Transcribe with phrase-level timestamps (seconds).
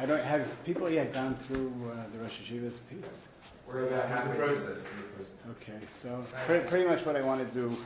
[0.00, 3.18] I don't have people yet gone through uh, the Rosh Hashiva's piece.
[3.66, 4.86] We're about half the process.
[5.50, 7.76] Okay, so pretty, pretty much what I want to do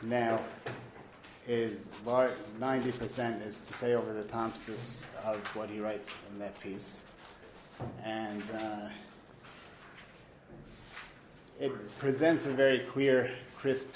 [0.00, 0.40] now
[1.46, 1.86] is
[2.58, 4.74] ninety percent is to say over the Thompson
[5.22, 7.00] of what he writes in that piece,
[8.02, 8.88] and uh,
[11.60, 13.88] it presents a very clear, crisp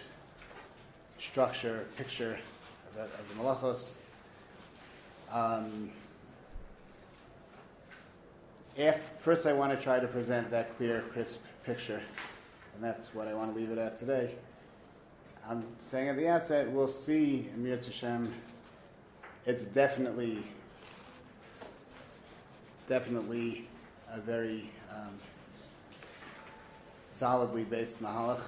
[1.18, 2.38] structure, picture
[2.94, 3.92] of, of the Malachos.
[5.32, 5.90] Um,
[8.78, 12.00] after, first, I want to try to present that clear, crisp picture,
[12.74, 14.34] and that's what I want to leave it at today.
[15.48, 18.32] I'm saying at the outset, we'll see Amir Hashem.
[19.44, 20.44] It's definitely,
[22.88, 23.68] definitely
[24.10, 25.18] a very um,
[27.08, 28.46] solidly based mahalach,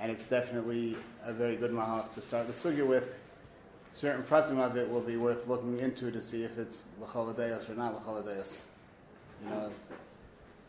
[0.00, 3.16] and it's definitely a very good mahalach to start the sugya with.
[3.92, 7.74] Certain pratim of it will be worth looking into to see if it's lacholadeos or
[7.74, 8.62] not lacholadeos.
[9.42, 9.70] You know,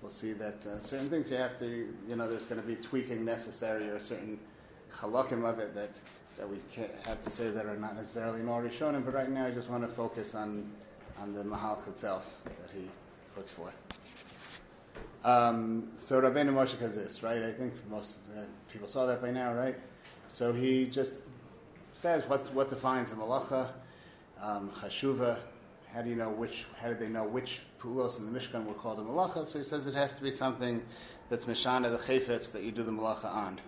[0.02, 2.75] we'll see that uh, certain things you have to, you know, there's going to be
[2.75, 4.39] tweaking necessary or certain
[4.94, 5.91] halakim of it that,
[6.38, 9.02] that we can't have to say that are not necessarily shown.
[9.02, 10.71] But right now, I just want to focus on
[11.21, 12.89] on the mahalach itself that he
[13.35, 13.75] puts forth.
[15.23, 17.44] Um, so Rabbeinu Moshe Kazis, right?
[17.44, 19.77] I think most of the people saw that by now, right?
[20.27, 21.22] So he just
[21.94, 23.67] says what what defines a malacha,
[24.41, 24.72] um.
[25.93, 26.65] How do you know which?
[26.79, 29.45] How did they know which pulos in the Mishkan were called a malacha?
[29.47, 30.83] So he says it has to be something
[31.29, 33.59] that's mishana the chayfetz that you do the malacha on.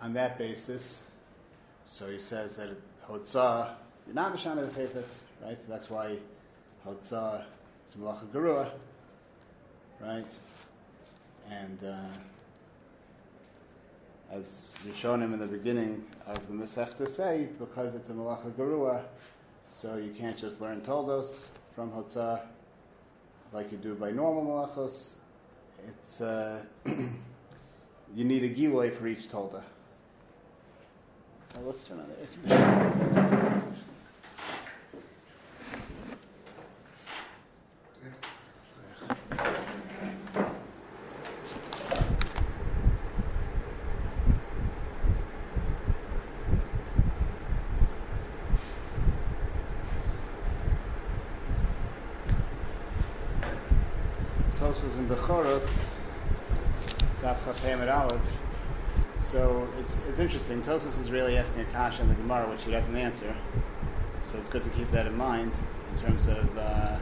[0.00, 1.04] On that basis,
[1.84, 2.70] so he says that
[3.04, 3.70] hotzah,
[4.06, 5.56] you're not mishana the chayfetz, right?
[5.56, 6.18] So that's why
[6.86, 7.44] hotzah
[7.88, 8.70] is malacha garua,
[10.00, 10.24] right?
[11.50, 12.08] And uh,
[14.30, 14.72] as
[15.22, 19.02] him in the beginning of the Masechta say, because it's a malacha garua,
[19.66, 22.42] so you can't just learn toldos from hotzah
[23.52, 25.10] like you do by normal malachos.
[25.86, 29.62] It's uh, you need a giloy for each tolda.
[31.62, 33.45] let's turn on the air conditioner.
[55.28, 55.96] In Bechoros,
[57.20, 58.20] Daf.
[59.18, 60.62] So it's it's interesting.
[60.62, 63.34] Tosos is really asking a kasha in the Gemara, which he doesn't answer.
[64.22, 65.52] So it's good to keep that in mind
[65.92, 66.56] in terms of.
[66.56, 66.98] Uh,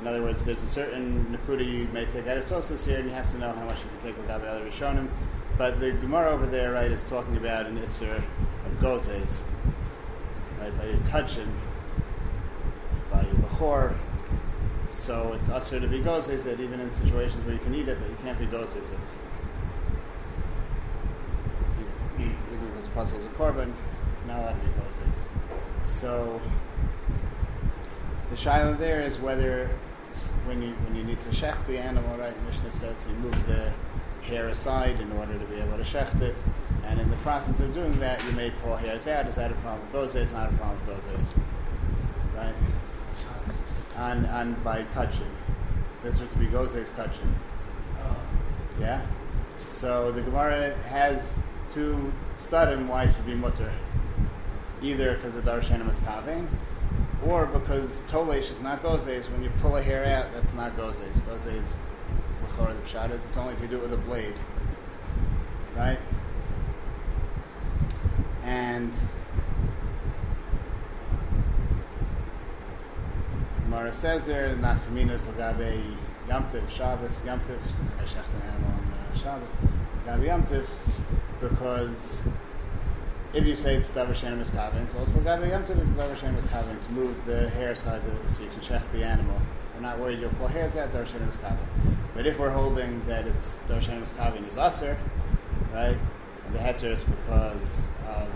[0.00, 3.08] in other words, there's a certain nakuda you may take out of Tosos here, and
[3.08, 5.08] you have to know how much you can take with other Rishonim.
[5.56, 8.22] But the Gemara over there, right, is talking about an Isser
[8.64, 9.40] of Gozes,
[10.60, 11.52] right, by a Kachin,
[13.10, 13.96] by a Bechor,
[14.90, 17.98] so it's usher to be gozes it even in situations where you can eat it,
[18.00, 19.14] but you can't be gozes it.
[22.18, 25.28] Even if it's puzzles a korban, it's not allowed to be gozes.
[25.84, 26.40] So
[28.30, 29.70] the shiloh there is whether
[30.46, 32.34] when you when you need to shecht the animal, right?
[32.46, 33.72] Mishnah says you move the
[34.22, 36.34] hair aside in order to be able to shecht it.
[36.84, 39.26] And in the process of doing that, you may pull hairs out.
[39.26, 40.32] Is that a problem with gozes?
[40.32, 41.36] Not a problem with gozes,
[42.34, 42.54] right?
[43.98, 45.26] On, on by kachin.
[46.00, 47.34] So that's what to be gozes kachin.
[48.02, 48.16] Oh.
[48.80, 49.04] Yeah?
[49.66, 51.38] So the Gemara has
[51.72, 53.72] two studim why it should be mutter.
[54.80, 56.48] Either because the darshanim is kaving,
[57.26, 59.28] or because tolesh is not gozes.
[59.30, 61.20] When you pull a hair out, that's not gozes.
[61.22, 61.76] Gozes,
[62.42, 64.34] l'chor the pshat is, it's only if you do it with a blade.
[65.76, 65.98] Right?
[68.44, 68.92] And
[73.78, 75.94] Gemara says there, Nafkaminas Lagabe
[76.26, 77.60] Yamtiv Shabbos, Yamtiv,
[77.96, 79.56] I shecht an animal on uh, Shabbos,
[80.04, 80.66] Lagabe Yamtiv,
[81.40, 82.22] because
[83.32, 86.36] if you say it's Davar Shenim is Kavin, so also Lagabe Yamtiv is Davar Shenim
[86.38, 89.40] is Kavin, to move the hair side the, so you can shecht the animal.
[89.76, 91.96] We're not worried you'll pull hairs out, Davar Shenim is Kavin.
[92.16, 94.98] But if we're holding that it's Davar Shenim is Kavin is Aser,
[95.72, 95.96] right,
[96.46, 98.28] and the heter is because of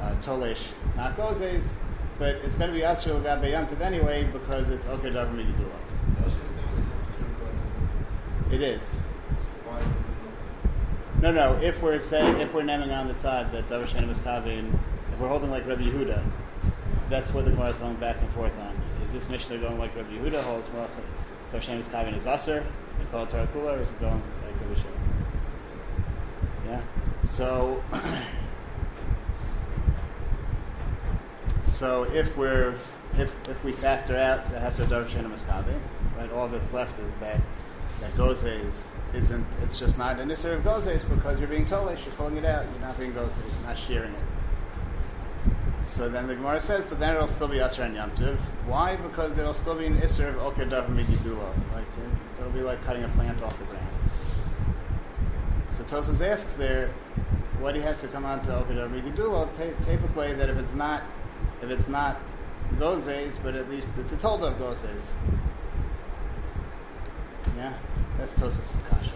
[0.00, 1.74] uh, Tolesh is not Gozes,
[2.20, 5.72] but it's going to be Asr Lagabe Yamtiv anyway because it's Oker Davar Megidula.
[8.52, 8.96] It is.
[11.22, 11.58] No, no.
[11.62, 14.78] If we're saying if we're naming on the Tad that Davar Shenim is Kavin,
[15.12, 16.22] if we're holding like Rabbi Yehuda,
[17.08, 18.78] that's what the Gemara is going back and forth on.
[19.02, 20.88] Is this Mishnah going like Rabbi Yehuda holds Davar
[21.54, 22.66] Shenim is Kavin is Aser
[22.98, 25.26] and call it Tarakula, or is it going like Rabbi Shimon.
[26.66, 26.82] Yeah.
[27.24, 27.82] So,
[31.80, 32.74] so if we're
[33.16, 35.24] if if we factor out the Hefzer Darshan
[36.18, 37.40] right, all that's left is that
[38.00, 39.46] that Gozes isn't.
[39.62, 42.04] It's just not an Isser of Gozes because you're being Tolish.
[42.04, 42.66] You're pulling it out.
[42.70, 43.56] You're not being Gozes.
[43.58, 45.82] You're not shearing it.
[45.82, 48.38] So then the Gemara says, but then it'll still be Asr and Yom Tiv.
[48.66, 48.96] Why?
[48.96, 51.48] Because it'll still be an Isser of Oker Davar Migidulo.
[51.72, 51.86] Like,
[52.36, 53.88] so it'll be like cutting a plant off the ground.
[55.70, 56.90] So Tosos asks there,
[57.58, 59.50] what do you have to come on to Oker Davar Migidulo?
[59.84, 61.02] Typically, that if it's not,
[61.62, 62.20] if it's not
[62.78, 65.10] Gozes, but at least it's a told of Gozes.
[67.56, 67.74] Yeah,
[68.16, 69.12] that's Tosos' kasha.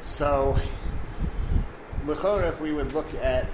[0.00, 0.58] So,
[2.06, 3.46] L'chora, if we would look at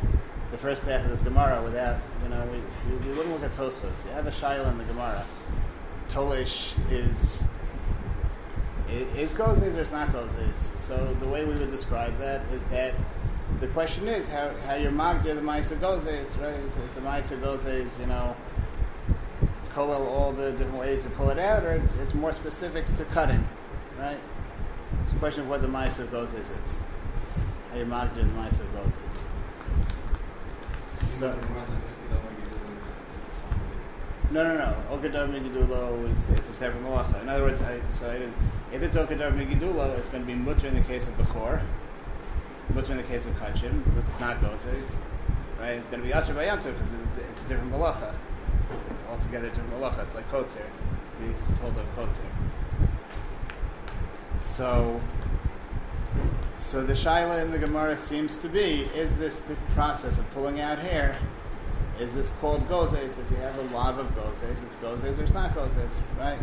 [0.53, 2.59] the first half of this Gemara without, you know, we,
[2.91, 4.05] we, we wouldn't look at Tosfos.
[4.05, 5.25] You have a Shaila in the Gemara.
[6.09, 7.45] Tolish is
[8.89, 10.71] is gozes or it's not gozes.
[10.77, 12.95] So the way we would describe that is that
[13.61, 16.55] the question is how, how you're magdir the Maisa gozes, right?
[16.61, 18.37] Is, is the Maisa is you know,
[19.59, 22.87] it's kolel all the different ways to pull it out, or it's, it's more specific
[22.95, 23.47] to cutting,
[23.99, 24.19] right?
[25.03, 26.77] It's a question of what the Maisa gozes is.
[27.71, 29.21] How you magdir the Maisa gozes.
[31.19, 31.39] So,
[34.31, 34.77] no, no, no.
[34.91, 37.23] Okadav Migidulo is it's a separate malacha.
[37.23, 40.67] In other words, I, so I if it's Okadav Migidulo, it's going to be mutter
[40.67, 41.63] in the case of Bechor,
[42.75, 44.97] mutter in the case of Kachim, because it's not Gozes,
[45.59, 45.73] right?
[45.73, 48.15] It's going to be Asher Bayanto because it's, it's, a different malacha.
[49.09, 50.03] Altogether different malacha.
[50.03, 50.65] It's like Kotzer.
[51.21, 52.27] We told of Kotzer.
[54.41, 55.01] So,
[56.59, 60.61] so the shaila in the Gemara seems to be: Is this the process of pulling
[60.61, 61.17] out hair?
[62.01, 63.19] Is this called gozes?
[63.19, 66.39] If you have a log of gozes, it's gozes or it's not gozes, right?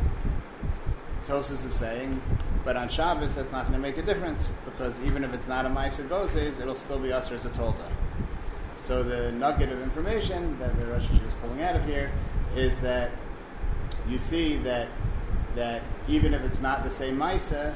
[1.26, 2.20] Tosis is saying,
[2.64, 5.66] but on Shabbos that's not going to make a difference because even if it's not
[5.66, 7.92] a ma'aser gozes, it'll still be usher as a tolda.
[8.76, 12.12] So the nugget of information that the Rosh Hashanah is pulling out of here
[12.56, 13.12] is that
[14.08, 14.88] you see that
[15.56, 17.76] that even if it's not the same ma'aser,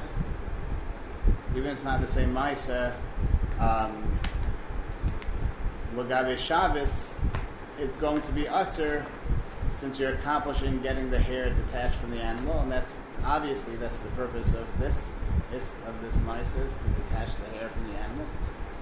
[1.52, 2.94] even if it's not the same Maisa,
[3.58, 4.18] um,
[5.94, 7.14] Lagabe Shabbos,
[7.78, 9.04] it's going to be usher
[9.70, 12.94] since you're accomplishing getting the hair detached from the animal, and that's
[13.24, 15.12] obviously that's the purpose of this,
[15.50, 18.26] this of this Maisa is to detach the hair from the animal,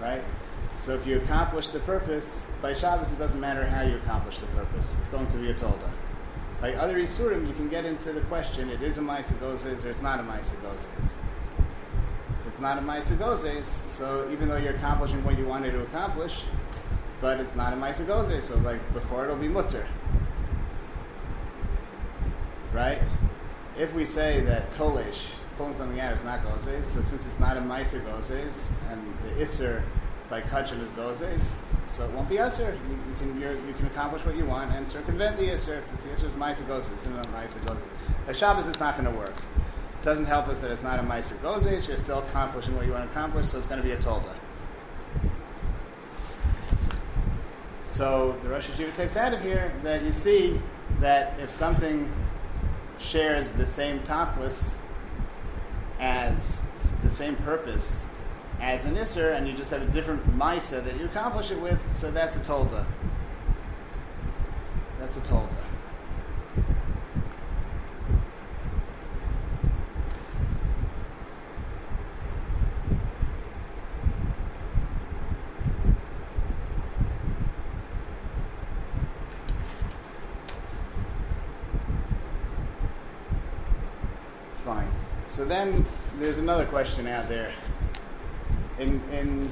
[0.00, 0.22] right?
[0.78, 4.46] So if you accomplish the purpose by Shabbos, it doesn't matter how you accomplish the
[4.46, 5.90] purpose; it's going to be a tolda.
[6.60, 9.90] By other isurim, you can get into the question: it is a Maisa gozes or
[9.90, 11.12] it's not a Maisa gozes
[12.56, 16.44] it's not a Maisa Gozes, so even though you're accomplishing what you wanted to accomplish,
[17.20, 19.86] but it's not a Maisa Gozes, so like before it'll be mutter.
[22.72, 23.02] Right?
[23.78, 25.26] If we say that Tolesh,
[25.58, 29.42] pulling something out, is not Gozes, so since it's not a Maisa Gozes, and the
[29.42, 29.82] Isser
[30.30, 31.50] by Kachim is Gozes,
[31.86, 32.72] so it won't be Isser.
[32.88, 36.08] You, you, can you can accomplish what you want and circumvent the Isser, because the
[36.08, 37.82] Isser is Maisa Gozes, and not Maisa Gozes.
[38.26, 41.02] By Shabbos, it's not going to work It doesn't help us that it's not a
[41.02, 43.92] Meiser Gozes, you're still accomplishing what you want to accomplish, so it's going to be
[43.92, 44.34] a Tolda.
[47.84, 50.60] So the Rosh Hashiva takes out of here that you see
[51.00, 52.10] that if something
[52.98, 54.72] shares the same tachlis
[56.00, 56.62] as
[57.02, 58.04] the same purpose
[58.60, 61.80] as an Isser, and you just have a different Maisa that you accomplish it with,
[61.96, 62.86] so that's a Tolda.
[64.98, 65.66] That's a Tolda.
[85.26, 85.84] So then
[86.18, 87.50] there's another question out there.
[88.78, 89.50] In, in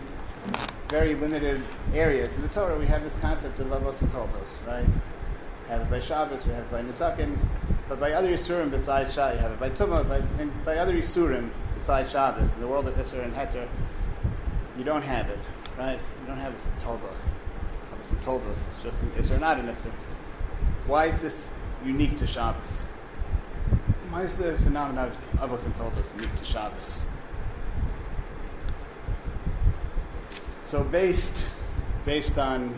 [0.91, 1.63] very limited
[1.95, 4.87] areas in the Torah, we have this concept of avos and toldos, right?
[4.87, 7.39] We have it by Shabbos, we have it by Nisakin,
[7.89, 10.21] but by other Yisurim besides Shabbos, you have it by Tumah, by,
[10.67, 13.67] by other Yisurim besides Shabbos, in the world of Isser and Heter,
[14.77, 15.41] you don't have it,
[15.79, 15.99] right?
[16.21, 17.23] You don't have toldos.
[17.91, 19.91] And toldos, it's just an Isser, not an Isser.
[20.87, 21.49] Why is this
[21.87, 22.83] unique to Shabbos?
[24.11, 27.07] Why is the phenomenon of Avos and Toldos unique to Shabbos?
[30.65, 31.45] So based
[32.07, 32.75] based on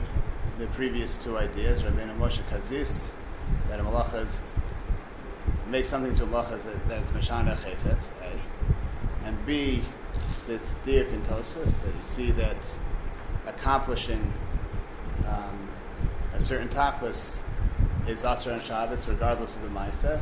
[0.58, 3.10] the previous two ideas, Rabbi Rabbeinu Moshe Kazis,
[3.68, 4.40] that a malacha is
[5.68, 8.40] make something to a malacha that, that it's mashana chayfetz, A,
[9.24, 9.82] and B,
[10.48, 12.56] this diak in Tosfos that you see that
[13.46, 14.32] accomplishing
[15.24, 15.68] um,
[16.34, 17.38] a certain tachlis
[18.08, 20.20] is asr on Shabbos regardless of the ma'aseh.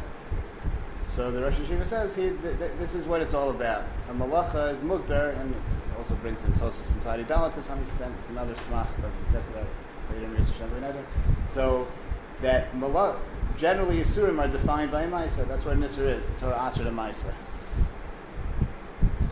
[1.02, 3.85] So the Rosh Hashiva says he, th- th- this is what it's all about.
[4.11, 7.80] A malacha is mugdar, and it also brings in Tosus and Sadi Dala to some
[7.80, 8.14] extent.
[8.20, 9.64] It's another smach, but definitely
[10.12, 11.04] later Rosh Hashanah.
[11.46, 11.88] So
[12.42, 13.18] that malach,
[13.56, 15.49] generally Yisurim are defined by Maisa.
[15.49, 16.26] That's what an Isur is.
[16.26, 17.32] The Torah Asr to Maisa.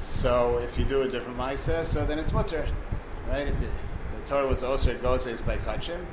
[0.08, 2.66] So if you do a different Maisa, so then it's mutter,
[3.28, 3.46] right?
[3.48, 3.68] If you,
[4.16, 6.06] the Torah was Osir Gozes by Kachim,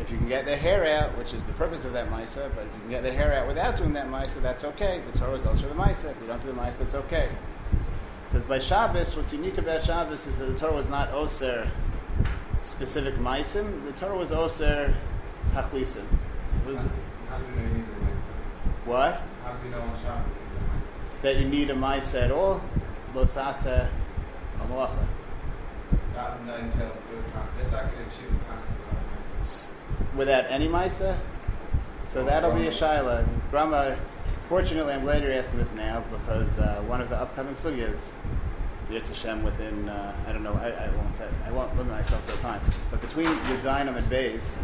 [0.00, 2.66] if you can get the hair out, which is the purpose of that Maisa, but
[2.66, 5.02] if you can get the hair out without doing that Maisa, that's okay.
[5.12, 6.12] The Torah is also the Maisa.
[6.12, 7.28] If you don't do the Maisa, it's okay.
[8.28, 11.70] It says by Shabbos, what's unique about Shabbos is that the Torah was not Oser
[12.62, 14.94] specific Maisim, the Torah was Oser
[15.48, 16.04] Tachlisim.
[16.66, 16.84] Was,
[17.30, 18.84] How do you know you need a Maisa?
[18.84, 19.22] what?
[19.42, 21.22] How do you know on Shabbos you need a Maisa?
[21.22, 22.60] That you need a Maisa at all,
[23.14, 23.88] Losasa
[24.60, 25.06] Amalacha.
[26.14, 26.98] That that entails.
[27.56, 29.68] This I can achieve without a Maisa.
[30.18, 31.18] Without any Maisa?
[32.02, 33.26] So that'll be a Shaila.
[33.50, 33.98] Grama,
[34.48, 38.00] fortunately, I'm glad you're asking this now because uh, one of the upcoming sugyas,
[38.90, 41.14] Yitz Hashem within, uh, I don't know, I, I won't
[41.46, 44.58] I won't limit myself to a time, but between Yudzainam and Bays,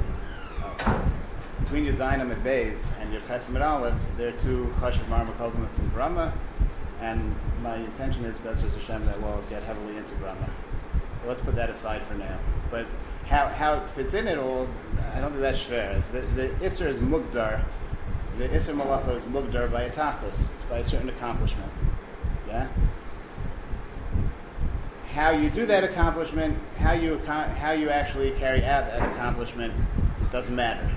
[0.63, 1.01] uh,
[1.61, 5.79] between Yudzainam and Bays and your Chesim and Aleph, there are two Chashav Mar Makovimus
[5.79, 6.33] in Grama,
[7.01, 10.51] and my intention is, Bezras Hashem, that we'll get heavily into Grama.
[11.27, 12.39] Let's put that aside for now.
[12.71, 12.87] But
[13.27, 14.69] how, how it fits in it all,
[15.15, 16.03] I don't think that's fair.
[16.13, 17.63] The, the Isser is Mugdar.
[18.39, 20.47] The Isser Malacha is Mugdar by a Tachlis.
[20.55, 21.71] It's by a certain accomplishment.
[22.49, 22.67] Yeah?
[25.13, 29.73] How you do that accomplishment, how you, how you actually carry out that accomplishment,
[30.33, 30.91] doesn't matter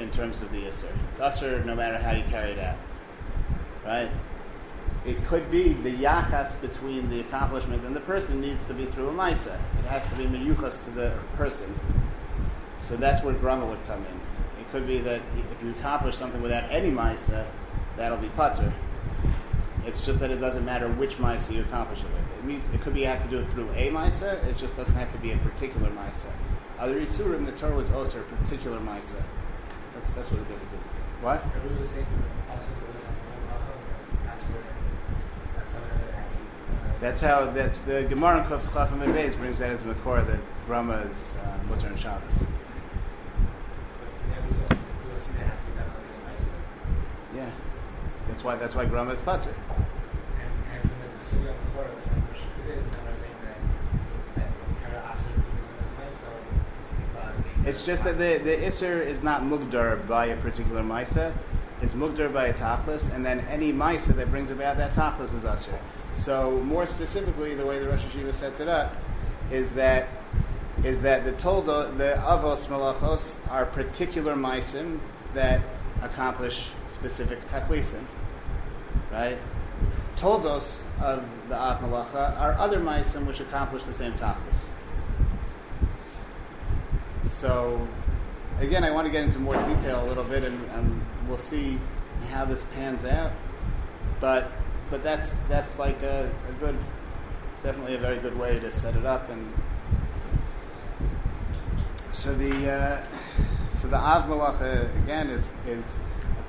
[0.00, 0.90] in terms of the Isser.
[1.12, 2.76] It's Usser no matter how you carry it out.
[3.86, 4.10] Right?
[5.06, 9.10] It could be the yachas between the accomplishment and the person needs to be through
[9.10, 9.54] a maisa.
[9.78, 11.72] It has to be meyuchas to the person.
[12.78, 14.27] So that's where grama would come in.
[14.68, 15.22] It could be that
[15.52, 17.46] if you accomplish something without any maisa,
[17.96, 18.72] that'll be putter.
[19.86, 22.38] It's just that it doesn't matter which maisa you accomplish it with.
[22.38, 24.44] It means it could be you have to do it through a maisa.
[24.44, 26.30] It just doesn't have to be a particular maisa.
[26.78, 29.22] Other isurim, the Torah was also a particular maisa.
[29.94, 30.86] That's that's what the difference is.
[31.22, 31.38] What?
[31.38, 33.06] Are we saying for also for this
[34.24, 36.36] that's how it has to
[37.46, 37.60] be.
[37.60, 41.34] That's the Gemara in Kuf Chafim and Beis brings that as Makor that Grama is
[41.42, 42.28] uh, Mutter and Shabbos.
[42.32, 42.48] But
[44.10, 44.62] from there we saw
[45.04, 46.48] we will see that it has to be done on the nice
[47.34, 47.50] Yeah,
[48.28, 48.37] that's why that's why Grama is Pater.
[48.37, 48.37] and and from the Suga before it was on Rosh Hashanah, it's never saying that
[48.37, 48.37] that when we
[54.80, 55.26] carry Asr
[55.98, 56.26] nice so
[56.80, 57.34] it's about
[57.66, 61.34] It's just that the the Isser is not Mugdar by a particular Maisa.
[61.82, 65.44] It's Mugdar by a Tachlis, and then any Maisa that brings about that Tachlis is
[65.44, 65.78] Usher.
[66.12, 68.96] So more specifically, the way the Rosh Hashiva sets it up
[69.50, 70.08] is that
[70.84, 75.00] is that the Toldo, the Avos Malachos are particular Maisim
[75.34, 75.60] that
[76.02, 78.04] accomplish specific Tachlisim.
[79.18, 79.38] Right?
[80.16, 84.68] Toldos of the Av Malacha are other Maisim which accomplish the same Tachlis.
[87.24, 87.84] So,
[88.60, 91.80] again, I want to get into more detail a little bit, and, and we'll see
[92.28, 93.32] how this pans out.
[94.20, 94.52] But,
[94.88, 96.78] but that's that's like a, a good,
[97.64, 99.28] definitely a very good way to set it up.
[99.30, 99.52] And
[102.12, 103.06] so the uh,
[103.72, 105.96] so the Av Malacha again is is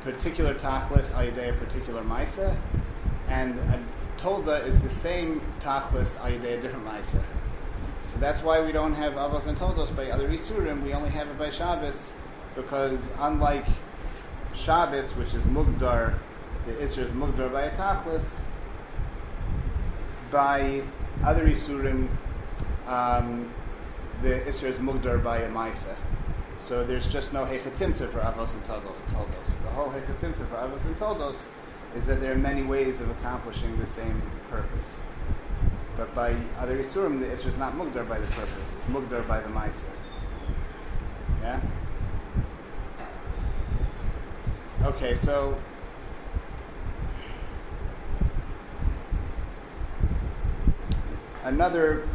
[0.01, 2.57] particular tachlis ayidei a particular ma'isa,
[3.27, 3.83] and a
[4.17, 7.23] tolda is the same tachlis ayidei a different ma'isa.
[8.03, 10.83] So that's why we don't have avos and toldos by other isurim.
[10.83, 12.13] We only have it by Shabbos
[12.55, 13.65] because unlike
[14.55, 16.17] Shabbos, which is mugdar,
[16.65, 18.25] the isur is mugdar by a tachlis.
[20.31, 20.83] By
[21.23, 22.07] other isurim,
[22.87, 23.53] um,
[24.21, 25.95] the isur is mugdar by a maisa.
[26.61, 29.55] So there's just no hechatimta for avos and toldo- toldos.
[29.63, 31.47] The whole hechatimta for avos and toldos
[31.95, 35.01] is that there are many ways of accomplishing the same purpose.
[35.97, 39.49] But by other Isurim, Isra is not Mugdar by the purpose, it's Mugdar by the
[39.49, 39.85] Maisa.
[41.41, 41.59] Yeah?
[44.83, 45.57] Okay, so.
[51.43, 52.07] Another.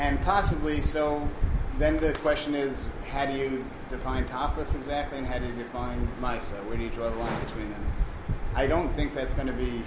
[0.00, 1.28] And possibly, so
[1.78, 6.08] then the question is how do you define Taflis exactly and how do you define
[6.22, 6.56] Misa?
[6.64, 7.84] Where do you draw the line between them?
[8.54, 9.82] I don't think that's going to be.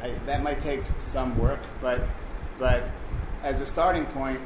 [0.00, 2.02] I, that might take some work, but
[2.60, 2.84] but
[3.42, 4.40] as a starting point,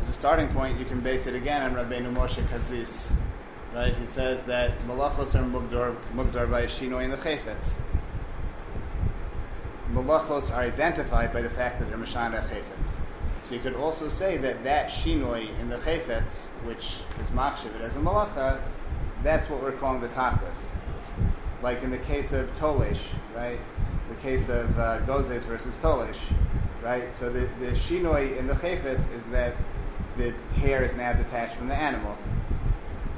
[0.00, 3.12] as a starting point, you can base it again on Rabbeinu Moshe Kazis,
[3.74, 3.94] right?
[3.94, 7.76] He says that malachos are mugdar mugdar by shinoi in the chayfetz.
[10.02, 13.00] Malachos are identified by the fact that they're mashana chayfetz.
[13.40, 17.96] So you could also say that that shinoi in the chayfetz, which is machshavit as
[17.96, 18.60] a malacha,
[19.22, 20.68] that's what we're calling the tachlis.
[21.62, 23.00] Like in the case of tolesh,
[23.34, 23.58] right?
[24.08, 26.18] The case of uh, gozes versus tolesh,
[26.82, 27.14] right?
[27.14, 29.54] So the, the shinoi in the chayfetz is that
[30.16, 32.16] the hair is now detached from the animal.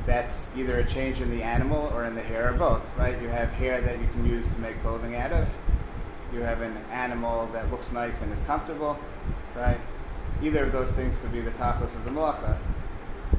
[0.07, 3.21] That's either a change in the animal or in the hair or both, right?
[3.21, 5.49] You have hair that you can use to make clothing out of.
[6.33, 8.99] You have an animal that looks nice and is comfortable,
[9.57, 9.81] right?
[10.43, 12.59] Either of those things could be the tachlis of the malacha.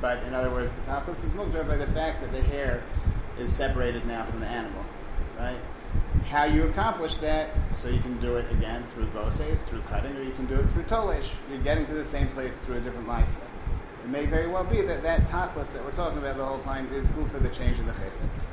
[0.02, 2.84] But in other words, the tachlis is mugdar by the fact that the hair
[3.40, 4.84] is separated now from the animal,
[5.40, 5.58] right?
[6.26, 10.24] How you accomplish that, so you can do it again through goses, through cutting, or
[10.24, 11.30] you can do it through tolesh.
[11.50, 13.42] You're getting to the same place through a different ma'isa.
[14.04, 16.92] It may very well be that that tachlis that we're talking about the whole time
[16.94, 18.46] is for the change in the chayfetz.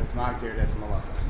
[0.00, 1.23] It's magdir as malacha.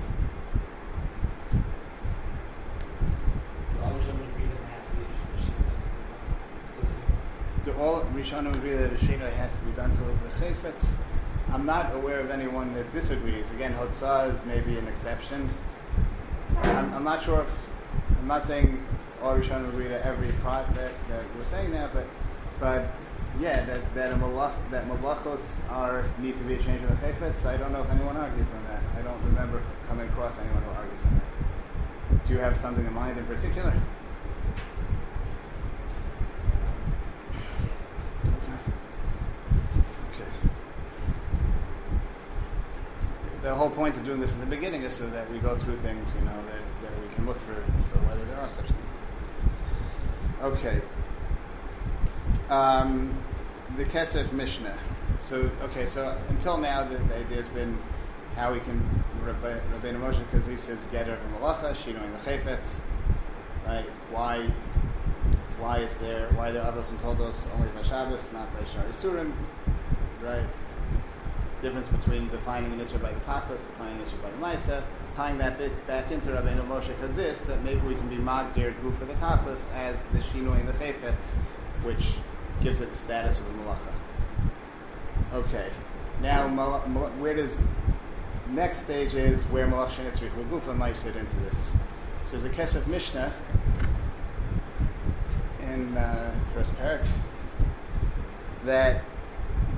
[7.64, 10.90] Do all Rishonim agree that a has to be done to all the chayfetz?
[11.50, 13.50] I'm not aware of anyone that disagrees.
[13.52, 15.48] Again, Hotzah is maybe an exception.
[16.62, 17.50] I'm, I'm not sure if
[18.18, 18.84] I'm not saying
[19.22, 22.06] all Rishonim agree to every part that, that we're saying that, but
[22.60, 22.84] but
[23.40, 27.46] yeah, that that malach, that malachos are need to be a change in the chayfetz.
[27.46, 28.82] I don't know if anyone argues on that.
[28.98, 32.26] I don't remember coming across anyone who argues on that.
[32.26, 33.72] Do you have something in mind in particular?
[43.44, 45.76] The whole point of doing this in the beginning is so that we go through
[45.76, 49.30] things, you know, that, that we can look for, for whether there are such things.
[50.40, 50.80] Okay.
[52.48, 53.14] Um,
[53.76, 54.78] the Kesef Mishnah.
[55.18, 57.78] So, okay, so until now, the, the idea has been
[58.34, 62.80] how we can, Rabbeinu Moshe, because he says, Getter from Malacha, Shinoing the Chayfetz,
[63.66, 63.84] right?
[64.10, 64.48] Why,
[65.58, 68.92] why is there, why are there Avos and Toldos only by Shabbos, not by Shari
[68.92, 69.34] Surim,
[70.22, 70.46] right?
[71.64, 74.84] Difference between defining an Isra by the Tachlis, defining an Isra by the Maisa,
[75.16, 78.92] tying that bit back into Rabbeinu Moshe Kazis, that maybe we can be Magdir Gu
[78.98, 81.32] for the Tachlis as the Shinoi and the Chayfetz,
[81.82, 82.16] which
[82.62, 83.92] gives it the status of a Malacha.
[85.32, 85.70] Okay,
[86.20, 86.48] now
[87.18, 87.60] where does
[88.50, 91.72] next stage is where Malach Shenitzrich Lagufa might fit into this.
[92.24, 93.32] So there's a Kesef Mishnah
[95.62, 97.06] in uh, first parak
[98.66, 99.02] that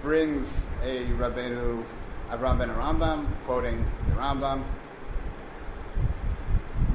[0.07, 1.83] brings a Rabbeinu
[2.31, 4.63] Avram ben Rambam, quoting the Rambam,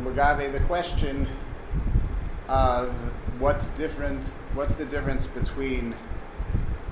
[0.04, 1.28] Lagave the question
[2.48, 2.90] of
[3.38, 5.94] what's different, what's the difference between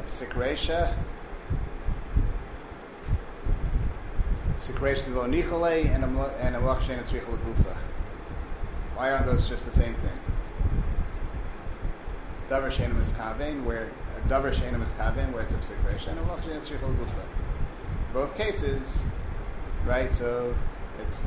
[0.07, 0.93] Sikresha,
[4.59, 7.77] Sikresha lo nichole, and a Malachshen Gufa?
[8.93, 10.19] Why aren't those just the same thing?
[12.49, 13.89] Davar Shenim is Kavein, where
[14.27, 17.23] davar she'ena miskaven, where it's a psikresha, and a malach she'ena gufa.
[18.13, 19.03] Both cases,
[19.85, 20.11] right?
[20.11, 20.55] So
[21.05, 21.19] it's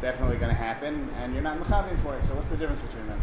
[0.00, 2.24] definitely going to happen, and you're not mechavin for it.
[2.24, 3.20] So what's the difference between them?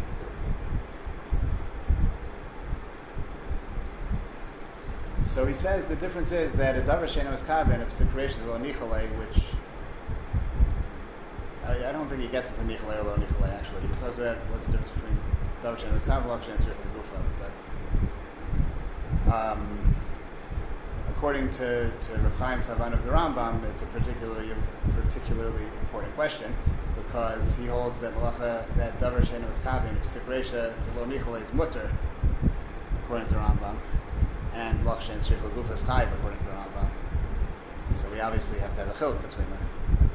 [5.24, 8.58] So he says the difference is that a davar she'ena miskaven, a psikresha is lo
[8.58, 9.44] nichole, which
[11.64, 13.52] I, I, don't think he gets into nichole or lo nichole.
[13.52, 15.18] Actually, he talks about what's the difference between
[15.62, 16.58] davar she'ena miskaven, malach she'ena
[19.32, 19.94] um,
[21.08, 24.52] according to, to Rav Chaim Savan of the Rambam, it's a particularly
[24.94, 26.54] particularly important question
[26.96, 31.90] because he holds that malacha that davar shena was kavin sikresha delo nichole is mutter
[33.02, 33.76] according to the Rambam,
[34.54, 36.90] and malach shen strichel gufa is chayv according to the Rambam.
[37.92, 40.10] So we obviously have to have a chiluk between them.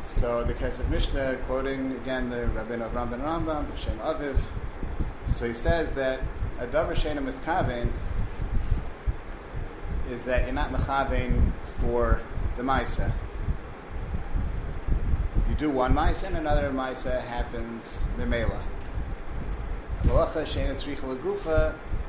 [0.00, 4.38] So the case of Mishnah, quoting again the Rabbeinu of Rambam Rambam, Hashem Aviv.
[5.26, 6.20] So he says that
[6.62, 7.90] a davar shena miskaven
[10.08, 12.20] is that you're not mechavein for
[12.56, 13.10] the ma'isa.
[15.48, 18.62] You do one ma'isa and another ma'isa happens memela.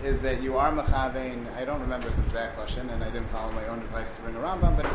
[0.03, 1.55] Is that you are mechavein.
[1.55, 4.35] I don't remember its exact lashon, and I didn't follow my own advice to bring
[4.35, 4.85] a Rambam, but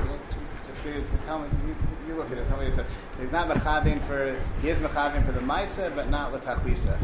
[0.68, 1.74] just for you to tell me, you,
[2.06, 2.46] you look at it.
[2.46, 2.86] Tell me what said.
[3.18, 4.38] He's not mechavein for.
[4.60, 6.98] He is mechavein for the ma'isa, but not latachlisa.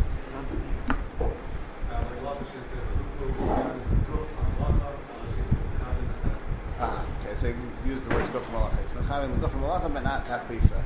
[6.80, 7.54] Ah, okay, so you
[7.86, 8.80] use the words guf malacha.
[8.82, 10.82] It's mechavin guf malacha, but not tachlisa.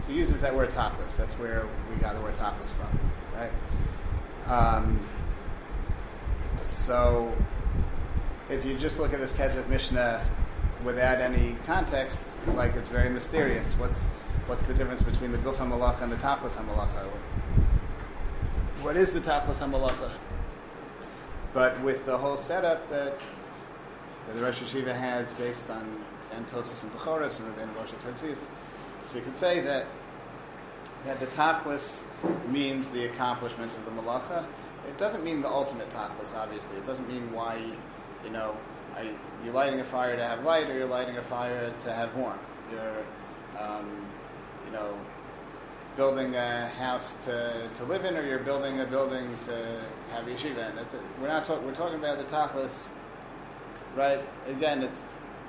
[0.00, 1.16] So he uses that word tachlis.
[1.16, 3.00] That's where we got the word tachlis from,
[3.34, 3.52] right?
[4.46, 5.06] Um,
[6.66, 7.32] so
[8.50, 10.26] if you just look at this Kesef Mishnah
[10.84, 12.22] without any context,
[12.54, 13.72] like it's very mysterious.
[13.74, 14.00] What's
[14.46, 17.08] what's the difference between the guf and the tachlis malacha?
[18.82, 20.10] what is the tachlis hamalacha?
[21.54, 23.20] But with the whole setup that,
[24.26, 28.48] that the Rosh Hashiva has based on Antosis and Bechoros and Rabbeinu Moshe Kazis,
[29.06, 29.86] so you could say that
[31.04, 32.04] that the tachlis
[32.48, 34.44] means the accomplishment of the malacha.
[34.88, 36.76] It doesn't mean the ultimate tachlis, obviously.
[36.76, 37.60] It doesn't mean why,
[38.24, 38.56] you know,
[38.96, 39.10] I,
[39.44, 42.48] you're lighting a fire to have light or you're lighting a fire to have warmth.
[42.70, 43.04] You're,
[43.58, 44.06] um,
[44.66, 44.96] you know,
[45.96, 50.70] building a house to, to live in or you're building a building to have yeshiva
[50.70, 50.76] in.
[50.76, 51.00] That's it.
[51.20, 52.88] We're not talking, we're talking about the tachlis,
[53.94, 54.20] right?
[54.46, 55.04] Again, it's,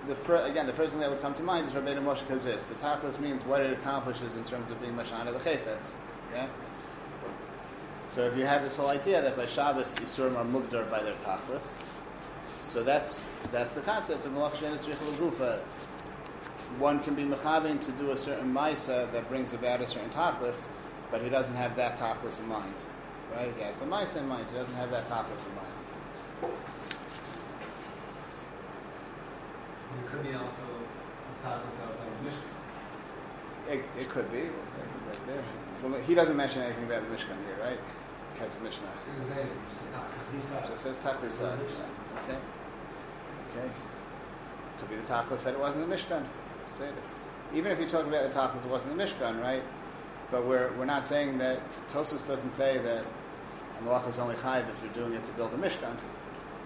[0.08, 2.67] the fir- again, the first thing that would come to mind is Rabbeinu Moshe Kazis.
[2.67, 5.93] The tachlis means what it accomplishes in terms of being mashana the chayfetz.
[6.34, 6.47] Yeah.
[8.10, 11.15] So if you have this whole idea that by Shabbos Yisurim are mugdar by their
[11.15, 11.79] tachlis,
[12.62, 15.62] so that's that's the concept of malach shenis gufa.
[16.80, 20.68] One can be mechavin to do a certain ma'isa that brings about a certain tachlis,
[21.12, 22.74] but he doesn't have that tachlis in mind,
[23.36, 23.54] right?
[23.56, 24.48] He has the ma'isa in mind.
[24.50, 26.54] He doesn't have that tachlis in mind.
[29.94, 33.72] It could be also a tachlis that was on Mishkan.
[33.72, 36.02] It, it could be right there.
[36.02, 37.80] He doesn't mention anything about the Mishkan here, right?
[38.34, 38.88] Because of Mishnah.
[38.88, 41.42] It there, it's just not- Because these It are just says tachlis.
[41.42, 41.54] Uh,
[42.24, 42.38] okay.
[43.52, 43.70] Okay.
[44.80, 46.26] Could be the tachlis that it wasn't the Mishkan.
[46.80, 46.94] It.
[47.54, 49.62] Even if you talk about the tachlis, it wasn't the Mishkan, right?
[50.32, 53.06] But we're, we're not saying that Tosus doesn't say that
[53.84, 55.96] Malach is only chayv if you're doing it to build a Mishkan,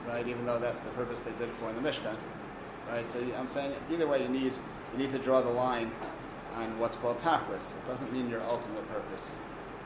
[0.08, 0.28] right?
[0.28, 2.16] Even though that's the purpose they did it for in the Mishkan,
[2.90, 3.10] right?
[3.10, 4.54] So I'm saying either way, you need
[4.94, 5.92] you need to draw the line
[6.56, 7.72] on what's called tachlis.
[7.72, 9.38] It doesn't mean your ultimate purpose.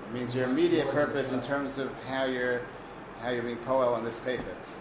[0.08, 2.62] It means your immediate purpose in terms of how you're
[3.22, 4.80] how you're being poel on this chayfetz.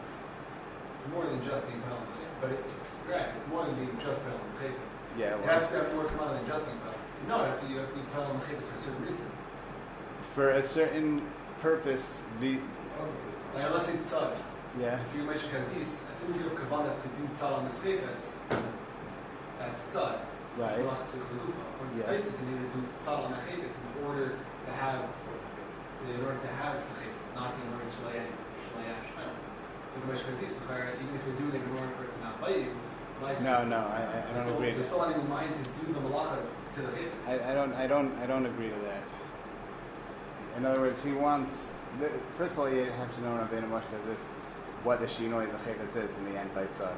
[1.00, 2.74] It's more than just being put on the table, but it's
[3.08, 3.28] right.
[3.36, 4.89] It's more than being just put on the.
[5.20, 6.80] Yeah, It has to have more come than just being.
[7.28, 9.26] No, it has to be you have to be the table for a certain reason.
[10.32, 11.28] for a certain
[11.60, 12.22] purpose.
[12.40, 12.56] The
[12.96, 13.04] oh,
[13.52, 14.32] Like let's say tzad.
[14.80, 17.68] yeah, If you mention kazis, as soon as you have kavanah to do tzad on
[17.68, 18.40] the chayfetz,
[19.60, 20.24] that's tzad.
[20.56, 20.80] right.
[20.80, 21.68] It's tzad l'gufa.
[21.68, 22.16] According to Yeah.
[22.16, 26.24] Taisus, you need to do tzad on the chayfetz in order to have, to, in
[26.24, 29.28] order to have the chayfetz, not in order to shalaya shalaya shmel.
[29.36, 30.64] If you mention kazis, the
[30.96, 32.72] even if you're doing it in order for it to not bite you,
[33.42, 34.72] No, no, I, I- I don't agree.
[34.72, 36.38] There's still not mind to do the malacha
[36.74, 37.28] to the chayfetz.
[37.46, 39.02] I, I don't, I don't, I don't agree to that.
[40.56, 41.70] In other words, he wants.
[42.00, 44.28] The, first of all, you have to know Rabbeinu Moshe because this
[44.84, 46.92] what the shinoi the chayfetz is in the end by tzad.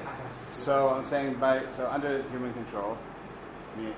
[0.53, 2.99] So I'm saying by so under human control
[3.77, 3.95] me-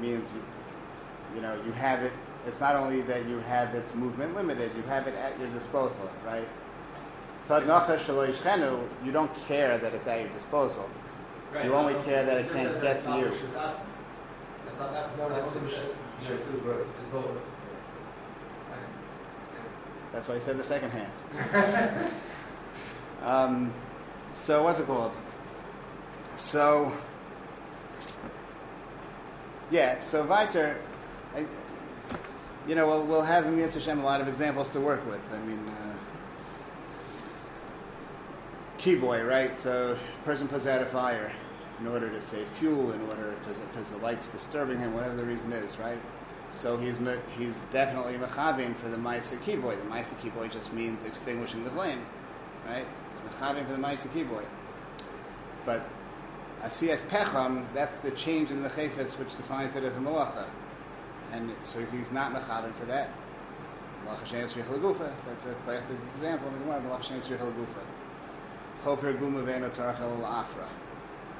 [0.00, 2.12] means you, you know you have it.
[2.46, 6.10] It's not only that you have its movement limited; you have it at your disposal,
[6.24, 6.48] right?
[7.46, 10.88] Tzad nachash shelo yishchenu, You don't care that it's at your disposal.
[11.52, 11.64] Right.
[11.64, 13.24] You only care that it can't get to you.
[13.30, 15.96] That's not, that's, No, that's that's what it Rishus- says.
[16.22, 16.86] Rishus Rishus is both.
[16.86, 17.26] This is both.
[18.70, 18.78] Right.
[20.12, 22.12] That's why he said the second half.
[23.22, 23.72] um,
[24.32, 25.12] so what's it called?
[26.36, 26.92] So
[29.70, 30.76] yeah, so Viter,
[31.34, 31.46] I,
[32.68, 35.20] you know, we'll, we'll have in Yitz Hashem a lot of examples to work with.
[35.32, 35.94] I mean, uh,
[38.78, 39.54] keyboy, right?
[39.54, 41.32] So person puts out a fire
[41.80, 45.52] in order to save fuel, in order because the light's disturbing him, whatever the reason
[45.52, 45.98] is, right?
[46.50, 46.98] So he's
[47.38, 49.76] he's definitely mechavim for the Maisa Kiboy.
[49.76, 52.04] The Maisa Kiboy just means extinguishing the flame,
[52.66, 52.86] right?
[53.10, 54.44] It's mechavim for the Maisa Kiboy.
[55.64, 55.88] But
[56.62, 60.44] Asiyas Pecham, that's the change in the chayfetz which defines it as a malacha.
[61.32, 63.10] And so if he's not mechavim for that,
[64.06, 66.80] that's a classic example in the Gemara,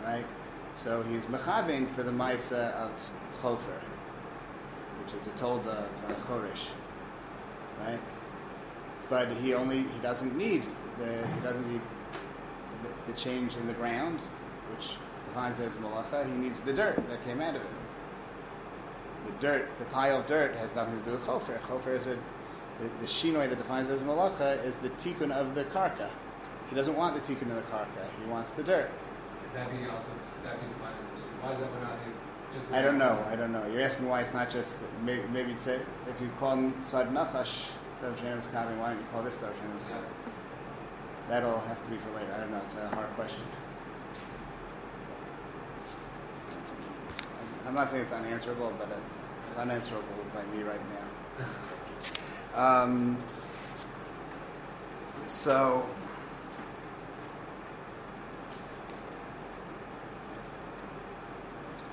[0.04, 0.26] right?
[0.74, 2.90] So he's mechavim for the Maisa of
[3.42, 3.80] chofer
[5.10, 6.68] which is a told of uh, Chorish,
[7.80, 7.98] right?
[9.08, 10.64] But he only he doesn't need
[10.98, 11.80] the he doesn't need
[12.82, 14.20] the, the change in the ground,
[14.74, 14.92] which
[15.24, 16.26] defines it as malacha.
[16.26, 17.68] He needs the dirt that came out of it.
[19.26, 21.60] The dirt, the pile of dirt, has nothing to do with chofer.
[21.60, 22.18] Chofer is a
[22.80, 26.08] the, the shinoi that defines it as malacha is the tikkun of the karka.
[26.70, 28.06] He doesn't want the tikkun of the karka.
[28.22, 28.90] He wants the dirt.
[29.54, 30.08] That be also,
[30.44, 31.22] that be defined as.
[31.42, 32.14] Why is that one not here?
[32.54, 33.22] Just I don't know.
[33.28, 33.66] I don't know.
[33.66, 37.66] You're asking why it's not just maybe, maybe say if you call Sad Nachash
[38.00, 39.96] Dov Shem Kavi, why don't you call this Dov Shem Yeah.
[39.96, 40.30] Kavi?
[41.28, 42.32] That'll have to be for later.
[42.34, 42.60] I don't know.
[42.64, 43.42] It's a hard question.
[46.50, 49.14] I'm- I'm not saying it's unanswerable, but it's
[49.48, 51.46] it's unanswerable by me right now.
[52.54, 53.16] Um,
[55.26, 55.86] so.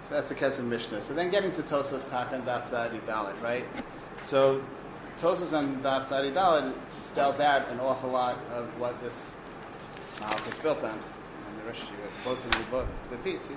[0.02, 1.02] So that's the Kesef Mishnah.
[1.02, 3.66] So then getting to Tosos Taka and Daf Dalit, right?
[4.20, 4.64] So
[5.18, 9.36] Tosos on Daf Dalit spells out an awful lot of what this
[10.20, 10.92] Malach is built on.
[10.92, 13.50] And the rest Rosh Hashiva quotes in the book, the piece.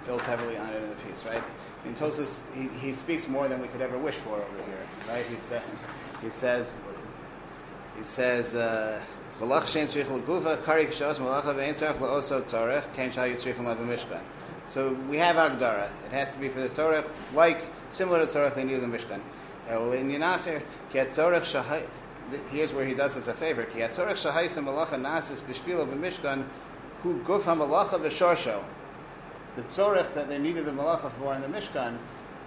[0.00, 1.42] He builds heavily on it in the piece, right?
[1.84, 5.24] In Tosos, he, he speaks more than we could ever wish for over here, right?
[5.26, 5.60] He, sa-
[6.22, 6.74] he says,
[7.96, 9.00] he says, uh.
[9.40, 9.52] So we
[15.16, 15.88] have Agdara.
[16.04, 18.98] It has to be for the tzorech, like, similar to tzorech they need in the
[18.98, 19.20] Mishkan.
[22.50, 26.44] Here's where he does us a favor, malacha nasis b'shvilo b'mishkan,
[27.02, 28.62] hu guf ha-malacha v'shorsho.
[29.56, 31.98] The tzorech that they needed the malacha for in the Mishkan,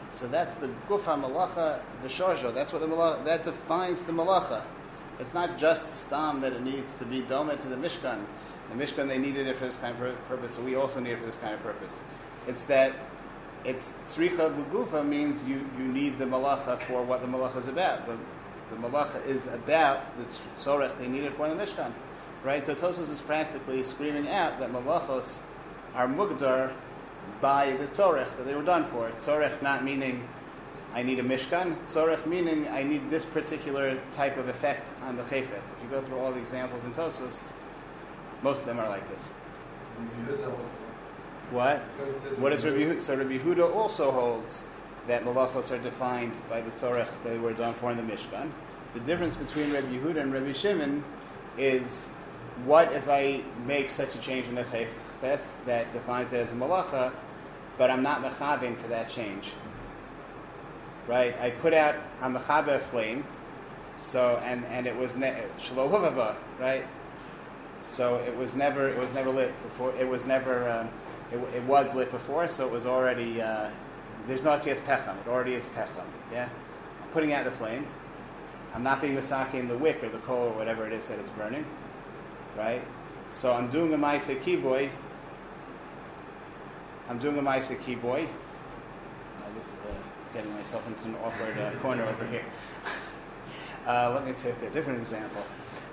[0.09, 2.53] so that's the gufa ha-malacha v'shorsho.
[2.53, 4.63] That's what the malacha, that defines the malacha.
[5.19, 8.25] It's not just stam that it needs to be doma to the Mishkan.
[8.69, 11.19] The Mishkan they needed it for this kind of purpose, so we also need it
[11.19, 11.99] for this kind of purpose.
[12.47, 12.93] It's that
[13.65, 18.07] it's tzricha lugufa means you, you need the malacha for what the malacha is about.
[18.07, 18.17] The,
[18.69, 20.25] the malacha is about the
[20.57, 21.91] tzorech they needed for in the Mishkan,
[22.43, 22.65] right?
[22.65, 25.39] So Tosos is practically screaming out that malachos
[25.95, 26.73] are mugdar
[27.41, 29.09] by the tzorech that they were done for.
[29.19, 30.27] Tzorech not meaning
[30.93, 31.75] I need a mishkan.
[31.87, 35.71] Tzorech meaning I need this particular type of effect on the chayfetz.
[35.71, 37.51] If you go through all the examples in Tosos,
[38.41, 39.29] most of them are like this.
[41.51, 41.79] What?
[42.39, 43.01] What is Rabbi Yehuda?
[43.01, 44.63] So Rabbi Yehuda also holds
[45.07, 48.49] that malachos are defined by the tzorech that they were done for in the Mishkan.
[48.93, 51.03] The difference between Rabbi Yehuda and Rabbi Shimon
[51.57, 52.05] is
[52.65, 54.87] what if I make such a change in the chayfetz
[55.23, 57.11] that defines it as a malacha,
[57.77, 59.53] but I'm not mechavin for that change.
[61.07, 61.39] Right?
[61.39, 63.25] I put out a mechaber flame,
[63.97, 65.43] so and and it was ne-
[66.59, 66.85] right?
[67.81, 69.93] So it was never it was never lit before.
[69.95, 70.89] It was never um,
[71.31, 73.69] it, it, was lit before, so it was already uh,
[74.27, 75.19] there's no atzias pecham.
[75.21, 76.05] It already is pecham.
[76.31, 76.47] Yeah,
[77.01, 77.85] I'm putting out the flame.
[78.73, 81.19] I'm not being misaki in the wick or the coal or whatever it is that
[81.19, 81.65] it's burning,
[82.57, 82.81] right?
[83.29, 84.89] So I'm doing a ma'isa kiboy.
[87.09, 88.25] I'm doing a ma'isa kiboy.
[88.25, 89.93] Uh, this is uh,
[90.33, 92.45] getting myself into an awkward uh, corner over here.
[93.85, 95.43] Uh, let me pick a different example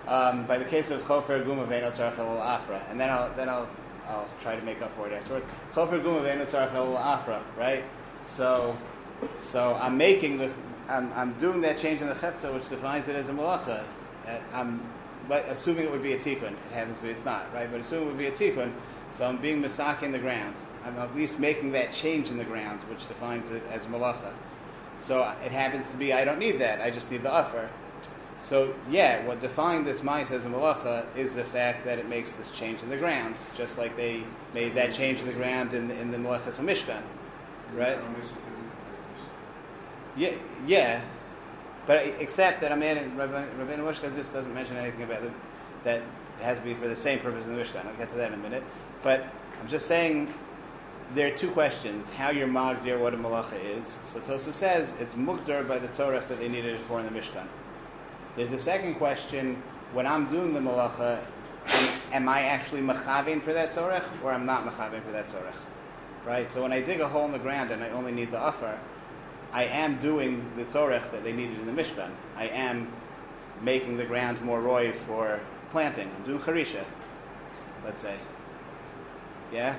[0.06, 3.68] um, by the case of chofer guma ve'eno tzarech afra, and then I'll then I'll
[4.06, 5.44] I'll try to make up for it afterwards.
[5.74, 7.82] Chofer guma ve'eno tzarech afra, right?
[8.22, 8.78] So
[9.38, 10.52] so I'm making the
[10.88, 13.82] I'm, I'm doing that change in the chepsa, which defines it as a malacha.
[14.24, 14.80] Uh, I'm
[15.30, 16.52] like, assuming it would be a tikkun.
[16.52, 17.70] It happens to be it's not, right?
[17.70, 18.72] But assuming it would be a tikkun,
[19.10, 20.56] so I'm being misaki in the ground.
[20.84, 24.34] I'm at least making that change in the ground, which defines it as malacha.
[24.98, 26.80] So uh, it happens to be I don't need that.
[26.80, 27.70] I just need the offer.
[28.38, 32.32] So yeah, what defined this mice as a malacha is the fact that it makes
[32.32, 35.88] this change in the ground, just like they made that change in the ground in
[35.88, 37.02] the, in the malachas Mishkan,
[37.74, 37.98] right?
[40.16, 40.32] Yeah,
[40.66, 41.02] yeah,
[41.86, 45.30] but except that I'm adding Rabbeinu Moshe this doesn't mention anything about the,
[45.84, 47.86] that it has to be for the same purpose in the Mishkan.
[47.86, 48.62] I'll get to that in a minute,
[49.02, 49.24] but
[49.60, 50.32] I'm just saying
[51.14, 53.98] there are two questions: how your magdir what a malacha is.
[54.02, 57.12] So Tosa says it's mukdar by the Torah that they needed it for in the
[57.12, 57.46] Mishkan.
[58.36, 59.62] There's a second question:
[59.92, 61.24] when I'm doing the malacha,
[61.66, 65.56] am, am I actually machavin for that tzorech, or I'm not machavin for that tzorech?
[66.24, 66.48] Right.
[66.48, 68.78] So when I dig a hole in the ground and I only need the offer,
[69.52, 72.10] I am doing the tzorech that they needed in the Mishkan.
[72.36, 72.92] I am
[73.62, 76.10] making the ground more roy for planting.
[76.16, 76.84] I'm doing charisha,
[77.84, 78.16] let's say.
[79.52, 79.76] Yeah.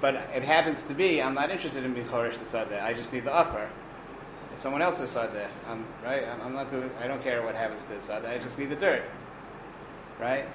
[0.00, 2.82] But it happens to be I'm not interested in being chorish the sadeh.
[2.82, 3.68] I just need the offer.
[4.50, 5.46] It's someone else's sadeh.
[5.68, 6.24] I'm right.
[6.42, 6.90] I'm, not doing.
[7.00, 8.30] I don't care what happens to the sadeh.
[8.30, 9.02] I just need the dirt.
[10.18, 10.46] Right.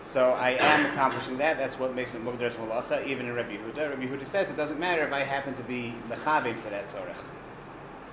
[0.00, 1.58] So I am accomplishing that.
[1.58, 3.06] That's what makes it mugdar malacha.
[3.06, 5.94] Even in Rabbi Yehuda, Rabbi Yehuda says it doesn't matter if I happen to be
[6.08, 7.22] mechavin for that tzorech.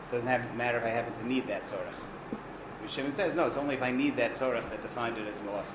[0.07, 1.93] It doesn't have, matter if I happen to need that tzorech.
[2.87, 3.45] Shimon says no.
[3.47, 5.65] It's only if I need that tzorech that defined it as malacha.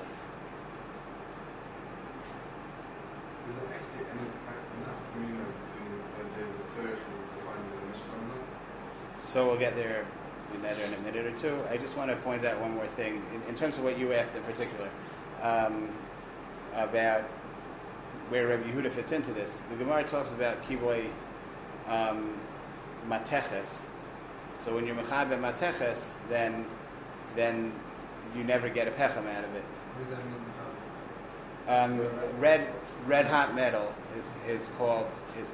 [3.43, 8.17] Is there actually any practical communion between whether the tzorech was defined in the Mishkan
[8.17, 9.21] or not?
[9.21, 10.05] So we'll get there
[10.53, 11.59] in a minute or two.
[11.69, 14.13] I just want to point out one more thing in, in terms of what you
[14.13, 14.89] asked in particular
[15.41, 15.89] um,
[16.73, 17.21] about
[18.29, 19.61] where Rabbi Yehuda fits into this.
[19.69, 21.07] The Gemara talks about kiboy
[21.87, 22.39] um,
[23.07, 23.81] mateches.
[24.55, 26.65] So when you're mechabe mateches, then
[27.35, 27.73] then
[28.35, 29.63] you never get a pechem out of it.
[29.63, 30.43] What does that mean?
[31.65, 32.67] Um, red
[33.05, 35.07] red hot metal is, is called
[35.39, 35.53] is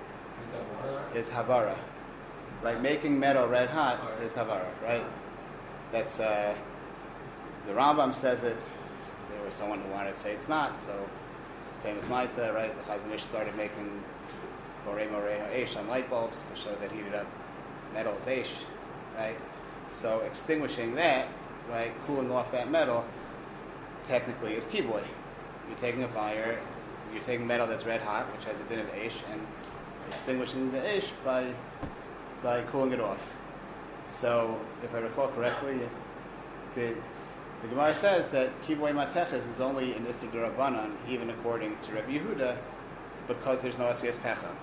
[1.16, 1.78] is havara.
[2.64, 5.06] Like making metal red hot is havara, right?
[5.92, 6.56] That's uh,
[7.66, 8.58] the Rambam says it.
[9.32, 10.80] There was someone who wanted to say it's not.
[10.82, 11.08] So
[11.84, 12.76] famous Maisa, right?
[12.76, 14.04] The Chazon Ish started making
[14.86, 17.28] Borei Morei Ha'esh on light bulbs to show that heated up
[17.94, 18.56] metal is Esh,
[19.20, 19.38] right?
[19.90, 21.28] So extinguishing that,
[21.70, 23.06] right, cooling off that metal,
[24.06, 25.04] technically is Kiboy.
[25.68, 26.58] You're taking a fire,
[27.14, 29.42] you're taking metal that's red hot, which has a din of Esh, and
[30.08, 31.52] extinguishing the Esh by,
[32.42, 33.34] by cooling it off.
[34.08, 35.80] So, if I recall correctly,
[36.76, 36.96] the,
[37.62, 42.18] the Gemara says that Kiboy Mateches is only an Isser Durabanan, even according to Rabbi
[42.18, 42.58] Yehuda,
[43.28, 44.56] because there's no Asiyas Pecham.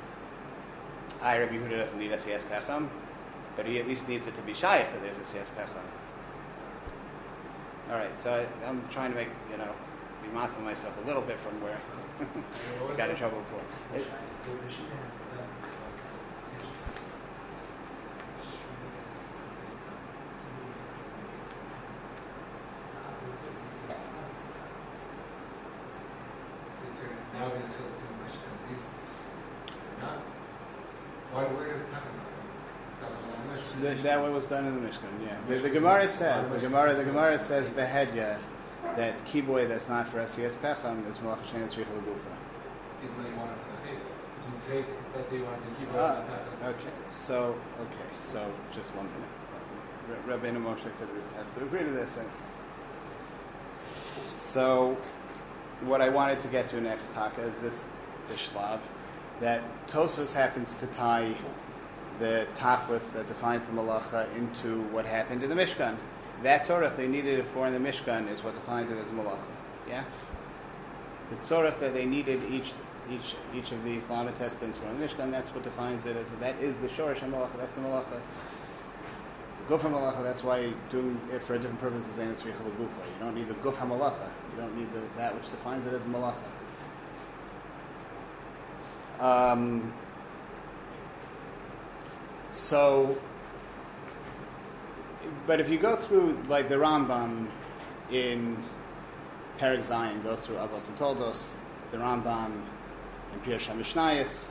[1.22, 2.88] I, Rabbi Yehuda doesn't need Asiyas Pecham,
[3.56, 5.82] but he at least needs it to be Shaykh that there's Asiyas Pecham.
[7.90, 9.70] All right, so I, I'm trying to make, you know,
[10.22, 10.28] be
[10.62, 11.78] myself a little bit from where
[12.90, 13.60] I got in trouble before.
[13.94, 14.06] It-
[27.34, 28.80] Now we until the Mishkan is
[30.00, 30.18] not.
[31.32, 31.44] Why?
[31.44, 32.48] Where does Pechem come from?
[32.92, 33.80] It's also on the Mishkan.
[33.82, 35.38] That, that what was done in the Mishkan, yeah.
[35.48, 38.38] The, the Gemara says, the Gemara, the Gemara says behedya
[38.94, 42.36] that kiboy that's not for SES pecham is malach Hashem tzrich legufa.
[43.00, 43.76] People may want it for.
[44.46, 46.22] To take, if let's you want to keep it Ah,
[46.62, 50.28] okay, so okay, so just one minute.
[50.28, 52.16] Rabbeinu Moshe this has to agree to this.
[52.16, 52.28] And
[54.34, 54.96] so,
[55.80, 57.84] what I wanted to get to next, Taka, is this
[58.28, 58.80] the shlav
[59.40, 61.34] that Tosfos happens to tie
[62.18, 65.96] the tachlis that defines the malacha into what happened in the Mishkan.
[66.42, 69.50] That tzorach they needed it for in the Mishkan is what defined it as malacha.
[69.88, 70.04] Yeah.
[71.30, 72.72] The tzorach that they needed each
[73.10, 75.30] each each of these lamed tes things for in the Mishkan.
[75.30, 76.30] That's what defines it as.
[76.40, 77.56] That is the shorish malacha.
[77.58, 78.20] That's the malacha.
[79.50, 80.22] It's a guf malacha.
[80.22, 82.78] That's why doing it for a different purpose is tzricha gufa.
[82.78, 84.28] You don't need the guf malacha.
[84.52, 86.36] You don't need the, that which defines it as malacha.
[89.18, 89.94] Um,
[92.56, 93.18] so,
[95.46, 97.48] but if you go through like the Rambam
[98.10, 98.64] in
[99.58, 101.56] Perik Zayin goes through Avos and Toldos,
[101.90, 102.62] the Rambam
[103.32, 104.48] in Pirush HaMishnayis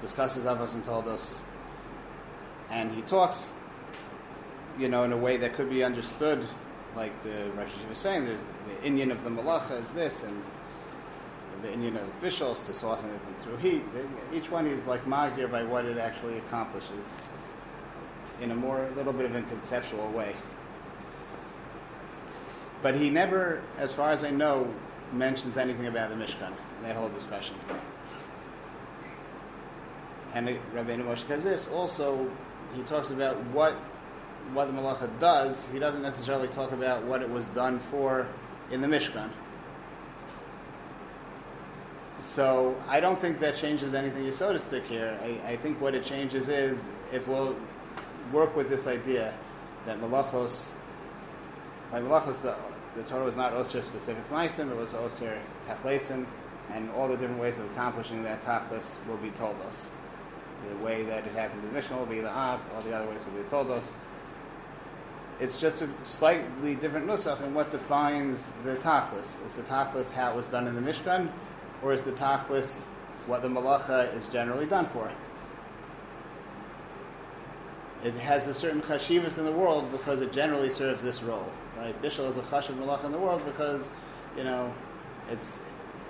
[0.00, 1.40] discusses Avos and Toldos,
[2.70, 3.52] and he talks,
[4.78, 6.46] you know, in a way that could be understood,
[6.96, 8.24] like the Hashanah was saying.
[8.24, 10.42] There's the inyan of the Malacha is this, and
[11.64, 13.84] the inyan of Bishals to soften thing through heat.
[14.32, 17.14] Each one is like magir by what it actually accomplishes
[18.40, 20.36] in a more, little bit of a conceptual way.
[22.82, 24.68] But he never, as far as I know,
[25.12, 27.54] mentions anything about the Mishkan, in that whole discussion.
[30.34, 32.30] And it- Rabbeinu Moshe Kazis also,
[32.74, 33.74] he talks about what
[34.52, 35.66] what the Malacha does.
[35.72, 38.26] He doesn't necessarily talk about what it was done for
[38.70, 39.30] in the Mishkan.
[42.20, 45.18] So I don't think that changes anything Yisodistic here.
[45.22, 46.80] I, I think what it changes is
[47.12, 47.56] if we'll
[48.32, 49.34] work with this idea
[49.86, 50.72] that Malachos,
[51.90, 52.54] by Malachos, the,
[52.96, 56.26] the Torah was not Osir specific Meisim, it was Osir Tachlesim,
[56.72, 59.90] and all the different ways of accomplishing that Tachlis will be told us.
[60.68, 63.08] The way that it happened in the Mishnah will be the Av, all the other
[63.08, 63.92] ways will be told us.
[65.40, 69.44] It's just a slightly different nusach in what defines the Tachlis.
[69.44, 71.28] Is the Tachlis how it was done in the Mishkan,
[71.82, 72.86] or is the Tachlis
[73.26, 75.10] what the Malacha is generally done for?
[78.04, 82.00] It has a certain chashivas in the world because it generally serves this role, right?
[82.02, 83.90] Bishul is a chashiv malacha in the world because,
[84.36, 84.74] you know,
[85.30, 85.58] it's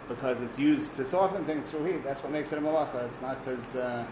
[0.09, 2.03] because it's used to soften things through heat.
[2.03, 3.07] That's what makes it a malacha.
[3.07, 4.05] It's not because uh,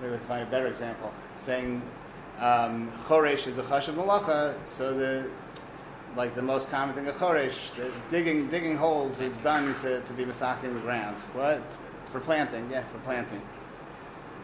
[0.00, 1.12] maybe we can find a better example.
[1.36, 1.82] Saying
[2.40, 5.30] um, choresh is a chashiv malacha, so the
[6.16, 7.70] like the most common thing of choresh,
[8.08, 11.20] digging digging holes is done to, to be masaking the ground.
[11.34, 11.76] What
[12.06, 12.70] for planting?
[12.70, 13.42] Yeah, for planting.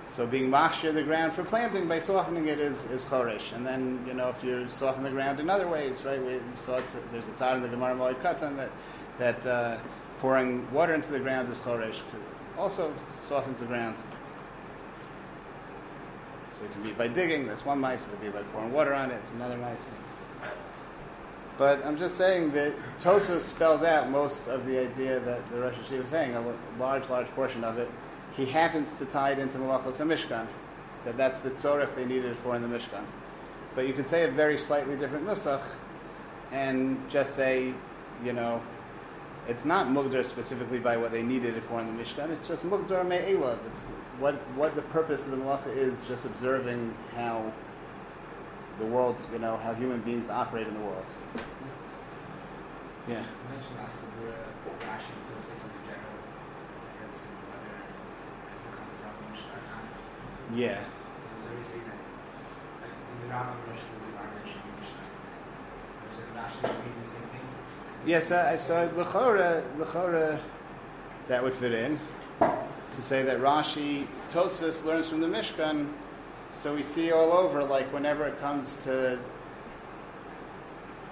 [0.05, 3.53] So being machshir the ground for planting by softening it is, is choresh.
[3.53, 6.77] And then, you know, if you soften the ground in other ways, right, we saw
[6.77, 8.71] it's, there's a tzad in the Gemara Moed Katan that,
[9.19, 9.79] that uh,
[10.21, 12.01] pouring water into the ground is choresh.
[12.59, 12.93] Also
[13.27, 13.97] softens the ground.
[16.51, 18.05] So it can be by digging, that's one mice.
[18.05, 19.89] It can be by pouring water on it, it's another mice.
[21.63, 25.75] But I'm just saying that Tosfos spells out most of the idea that the Rosh
[25.75, 27.89] Hashanah was saying, a large, large portion of it.
[28.37, 30.49] He happens to tie it into Malachos HaMishkan,
[31.05, 33.05] that that's the tzorech they needed for in the Mishkan.
[33.77, 35.63] But you could say a very slightly different nusach
[36.51, 37.73] and just say,
[38.25, 38.61] you know,
[39.47, 42.31] it's not mugdar specifically by what they needed it for in the Mishkan.
[42.31, 43.59] It's just mugdar me'elav.
[43.71, 43.83] It's
[44.19, 47.53] what what the purpose of the malacha is, just observing how
[48.79, 51.05] the world, you know, how human beings operate in the world.
[53.09, 53.19] Yeah.
[53.19, 54.47] You mentioned last week where
[54.87, 56.23] Rashi and Tosfos in general
[56.87, 57.75] difference in whether
[59.27, 59.59] Mishkan.
[60.55, 60.79] Yeah.
[60.79, 61.99] So there's already saying that
[62.83, 65.07] like, in the Rambam Rosh Hashanah are mentioned in Mishnah.
[66.11, 67.45] So Rashi is reading the same thing.
[68.07, 70.41] Yes, I so uh, l'chora, l'chora,
[71.29, 71.99] that would fit in
[72.41, 75.89] to say that Rashi Tosfos learns from the Mishkan.
[76.53, 79.19] So we see all over, like whenever it comes to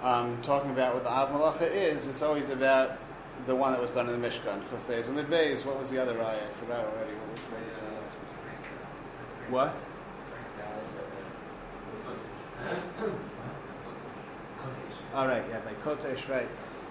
[0.03, 2.99] um, talking about what the Av Malacha is, it's always about
[3.47, 4.63] the one that was done in the Mishkan.
[4.89, 5.65] Beis and Mid Beis.
[5.65, 6.37] What was the other raya?
[6.37, 7.13] I forgot already.
[7.13, 7.31] What
[9.51, 9.77] was What?
[15.15, 16.49] All right, yeah, by Kotesh, right.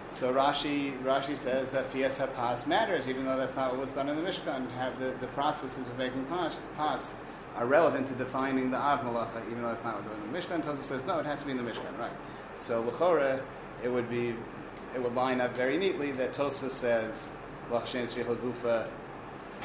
[0.09, 4.09] So Rashi, Rashi says that Fias HaPas matters, even though that's not what was done
[4.09, 4.69] in the Mishkan.
[4.71, 7.13] Have the, the processes of making pas, pas
[7.59, 10.31] are relevant to defining the Av Malacha, even though it's not what was done in
[10.31, 10.63] the Mishkan.
[10.63, 12.11] Tosfos says, no, it has to be in the Mishkan, right.
[12.57, 13.41] So L'chora,
[13.83, 14.33] it would be,
[14.95, 17.29] it would line up very neatly that Tosfos says,
[17.69, 18.87] Lachshen Tzrichel Gufa,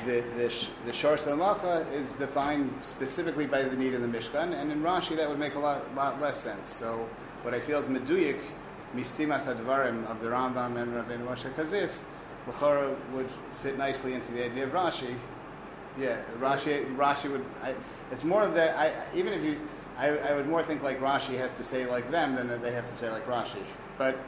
[0.06, 4.72] the, the, the Shor Malacha is defined specifically by the need of the Mishkan, and
[4.72, 6.74] in Rashi that would make a lot, lot less sense.
[6.74, 7.08] So
[7.42, 8.40] what I feel is Meduyik,
[8.96, 12.02] Mistimas Advarim of the Rambam and Rabbeinu Moshe Kazis,
[12.48, 13.28] L'chora would
[13.62, 15.16] fit nicely into the idea of Rashi.
[15.98, 17.44] Yeah, Rashi, Rashi would.
[17.62, 17.74] I,
[18.10, 19.60] it's more that I even if you,
[19.96, 22.72] I, I would more think like Rashi has to say like them than that they
[22.72, 23.62] have to say like Rashi.
[23.96, 24.18] But,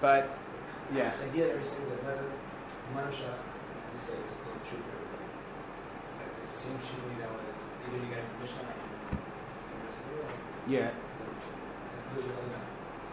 [0.00, 0.38] but,
[0.94, 2.18] yeah, The idea that we're saying that
[2.94, 3.34] Manashach
[3.74, 5.26] is to say is still true for everybody.
[6.22, 9.86] Like the same Shimoni that was either you got it from Mishnah or from the
[9.90, 10.38] rest of the world.
[10.70, 10.86] yeah.
[10.86, 10.94] Like,
[12.14, 13.06] those are other methods.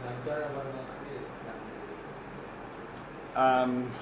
[0.00, 2.24] And I'm done about Malach it's not really this.
[2.24, 3.92] That's what it's Um,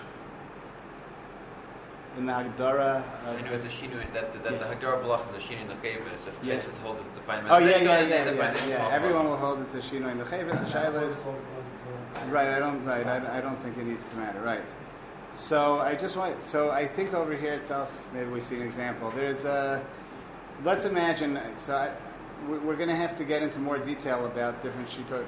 [2.19, 3.03] in the Hagdara.
[3.27, 4.59] Uh, I know it's a shinu that that, that Yeah.
[4.59, 6.03] the Hagdara Balach is a shinu in the Chayva.
[6.15, 6.57] It's just Yeah.
[6.57, 8.89] Tesis holds it's defined Oh the yeah, Mishkan, yeah, yeah, yeah, yeah.
[8.93, 10.59] Everyone will hold it to Shino in the Chavis.
[10.61, 11.23] The Shaila is
[12.31, 12.49] right.
[12.49, 12.85] I don't.
[12.85, 13.07] Right.
[13.07, 14.41] I, I don't think it needs to matter.
[14.41, 14.63] Right.
[15.33, 16.43] So I just want.
[16.43, 19.11] So I think over here itself, maybe we see an example.
[19.11, 19.83] There's a.
[20.65, 21.39] Let's imagine.
[21.57, 21.91] So I,
[22.51, 25.25] we- we're going to have to get into more detail about different shito,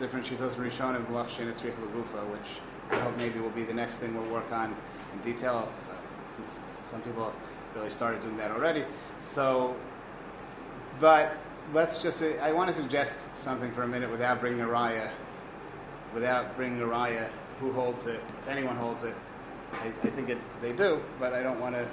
[0.00, 2.60] different shitos rishon and etzrich legufa, which
[2.90, 4.74] I hope maybe will be the next thing we'll work on
[5.12, 5.68] in detail.
[5.86, 5.92] So,
[6.38, 6.58] since
[6.90, 7.32] some people
[7.74, 8.84] really started doing that already.
[9.20, 9.76] So,
[11.00, 11.36] but
[11.74, 12.18] let's just.
[12.18, 15.10] Say, I want to suggest something for a minute without bringing a raya
[16.14, 17.30] without bringing a raya,
[17.60, 19.14] who holds it, if anyone holds it.
[19.72, 21.86] I, I think it, they do, but I don't want to.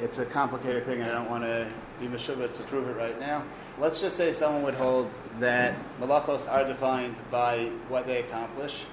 [0.00, 3.44] It's a complicated thing, I don't want to be meshubah to prove it right now.
[3.78, 8.86] Let's just say someone would hold that malachos are defined by what they accomplish,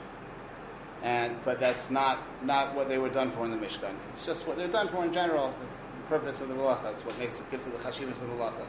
[1.03, 3.93] and but that's not not what they were done for in the Mishkan.
[4.09, 5.53] It's just what they're done for in general.
[5.59, 6.83] The, the purpose of the malacha.
[6.83, 8.59] That's what makes it gives it the chashivas of the malacha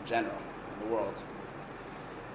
[0.00, 0.36] in general
[0.74, 1.14] in the world.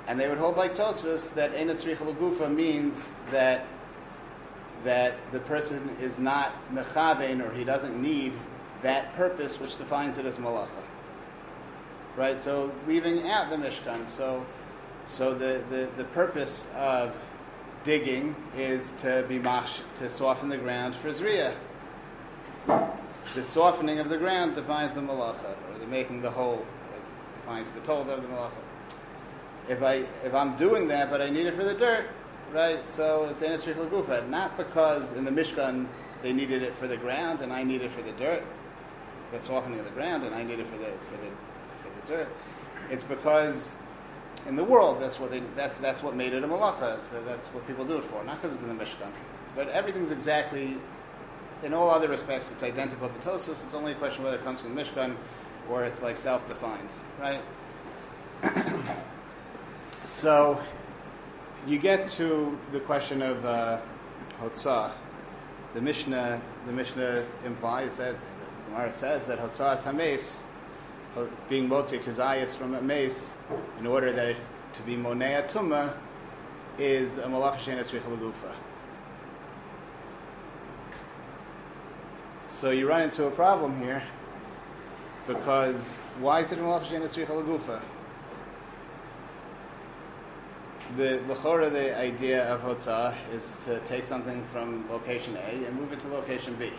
[0.08, 3.66] And they would hold like Tosfos that Eina Tzricha Gufa means that
[4.84, 8.34] that the person is not mechavein or he doesn't need
[8.82, 10.70] that purpose which defines it as malacha.
[12.18, 12.39] Right?
[12.39, 14.10] So leaving out the Mishkan.
[14.10, 14.45] So
[15.06, 17.16] so the, the, the purpose of
[17.84, 21.56] digging is to be mash to soften the ground for Zriya.
[22.68, 26.66] The softening of the ground defines the malacha, or the making the hole
[27.34, 28.52] defines the told of the malacha
[29.70, 32.08] if I if I'm doing that, but I need it for the dirt,
[32.52, 32.84] right?
[32.84, 35.88] So it's Eina Tzricha Gufa, not because in the Mishkan
[36.22, 38.44] they needed it for the ground and I need it for the dirt,
[39.32, 41.30] the softening of the ground, and I need it for the for the
[41.82, 42.30] for the dirt.
[42.90, 43.76] It's because
[44.48, 47.00] in the world that's what they that's that's what made it a malacha.
[47.02, 49.12] So that's what people do it for, not because it's in the Mishkan.
[49.56, 50.78] But everything's exactly
[51.64, 53.64] in all other respects, it's identical to Tosfos.
[53.64, 55.16] It's only a question whether it comes from the Mishkan
[55.70, 56.89] or it's like self-defined,
[57.20, 57.41] right?
[60.06, 60.62] So
[61.66, 63.80] you get to the question of uh,
[64.41, 64.91] Hotzah.
[65.74, 70.44] The Mishnah, the Mishnah implies that the Gemara says that Hotzah is Hames,
[71.49, 73.34] being Motzi Kazayas from a meis,
[73.80, 74.38] in order that it
[74.74, 75.93] to be Monea Tumma,
[76.78, 78.53] is a Malach Shen Esrich Lagufa.
[82.47, 84.03] So you run into a problem here,
[85.28, 87.82] because why is it a Malach Shen Esrich Lagufa?
[90.97, 95.91] the lechora, the idea of hotzah is to take something from location A and move
[95.91, 96.72] it to location B.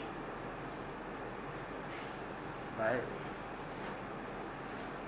[2.78, 3.01] Right?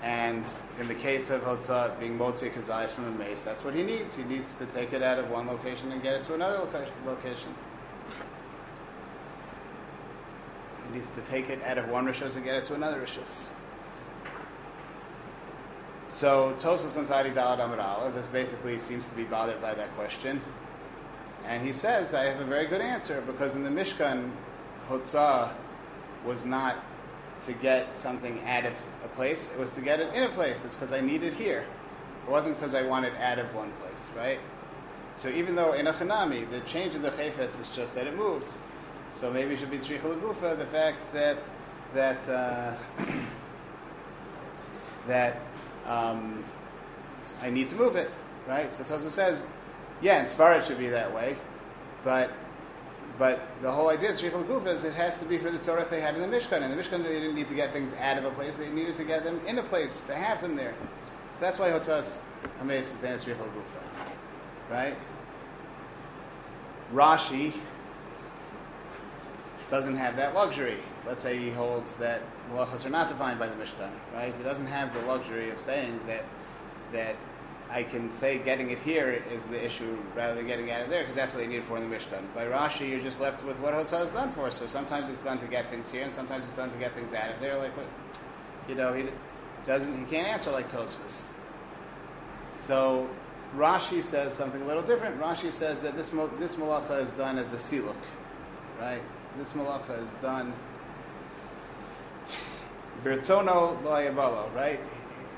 [0.06, 0.44] And
[0.78, 4.14] in the case of hotzah being motzi kazayis from a meis, that's what he needs.
[4.14, 6.86] He needs to take it out of one location and get it to another loca-
[7.04, 7.52] location.
[10.86, 13.46] He needs to take it out of one rishus and get it to another rishus.
[16.08, 20.40] So Tosfos Ansari Dalad Amar Aleph is basically seems to be bothered by that question.
[21.44, 24.30] And he says, I have a very good answer because in the Mishkan,
[24.88, 25.50] Hotzah
[26.24, 26.76] was not
[27.42, 28.72] to get something out of
[29.04, 29.50] a place.
[29.52, 30.64] It was to get it in a place.
[30.64, 31.66] It's because I need it here.
[32.26, 34.40] It wasn't because I want it out of one place, right?
[35.14, 38.52] So even though in a the change in the chayfetz is just that it moved.
[39.12, 41.38] So maybe it should be tzricha legufa, the fact that
[41.94, 42.74] that uh,
[45.06, 45.40] that
[45.86, 46.44] um,
[47.40, 48.10] I need to move it,
[48.46, 48.72] right?
[48.72, 49.44] So Tosfos says,
[50.02, 50.26] yeah, in
[50.56, 51.36] it should be that way,
[52.04, 52.30] but
[53.18, 55.86] but the whole idea of tzricha legufa is it has to be for the Torah
[55.88, 56.62] they had in the Mishkan.
[56.62, 58.96] In the Mishkan, they didn't need to get things out of a place; they needed
[58.96, 60.74] to get them in a place to have them there.
[61.34, 62.18] So that's why Hotzas
[62.60, 63.82] Hameis is tzricha legufa,
[64.70, 64.96] right?
[66.92, 67.54] Rashi
[69.68, 70.78] doesn't have that luxury.
[71.06, 74.34] Let's say he holds that malachas are not defined by the Mishkan, right?
[74.36, 76.24] He doesn't have the luxury of saying that
[76.92, 77.16] that
[77.76, 81.02] I can say getting it here is the issue rather than getting out of there
[81.02, 82.22] because that's what they need for in the Mishkan.
[82.34, 84.50] By Rashi, you're just left with what Hotzah is done for.
[84.50, 87.12] So sometimes it's done to get things here, and sometimes it's done to get things
[87.12, 87.54] out of there.
[87.58, 87.84] Like what,
[88.66, 89.04] you know, he
[89.66, 91.24] doesn't, he can't answer like Tosfos.
[92.50, 93.10] So
[93.54, 95.20] Rashi says something a little different.
[95.20, 96.08] Rashi says that this
[96.38, 97.94] this malacha is done as a siluk,
[98.80, 99.02] right?
[99.36, 100.54] This malacha is done
[103.04, 104.80] birtzono lo right?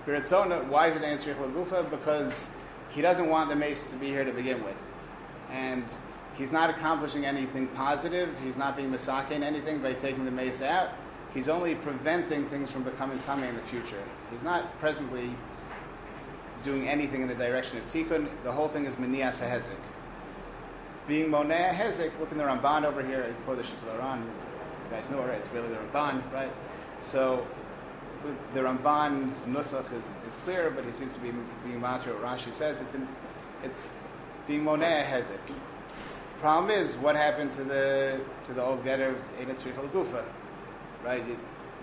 [0.09, 1.91] Why is it answer lagufa?
[1.91, 2.49] Because
[2.89, 4.81] he doesn't want the meis to be here to begin with,
[5.53, 5.85] and
[6.35, 8.39] he's not accomplishing anything positive.
[8.43, 10.93] He's not being masakin anything by taking the meis out.
[11.35, 14.03] He's only preventing things from becoming tummy in the future.
[14.31, 15.31] He's not presently
[16.65, 18.29] doing anything in the direction of tikkun.
[18.45, 19.77] The whole thing is minias hahezik.
[21.07, 24.21] Being monea hezek, look in the Ramban over here, pour the shit to the Ran.
[24.21, 25.39] You guys know it, right?
[25.39, 26.51] It's really the Ramban, right?
[27.01, 27.47] So
[28.55, 31.33] the Ramban's nusach is, is clear, but he seems to be
[31.65, 32.81] being matter what Rashi says.
[32.81, 32.97] It's
[33.63, 33.89] it's
[34.47, 35.39] being monea hezek.
[36.41, 40.25] Problem is, what happened to the to the old getter of Ein Gufa,
[41.05, 41.23] right?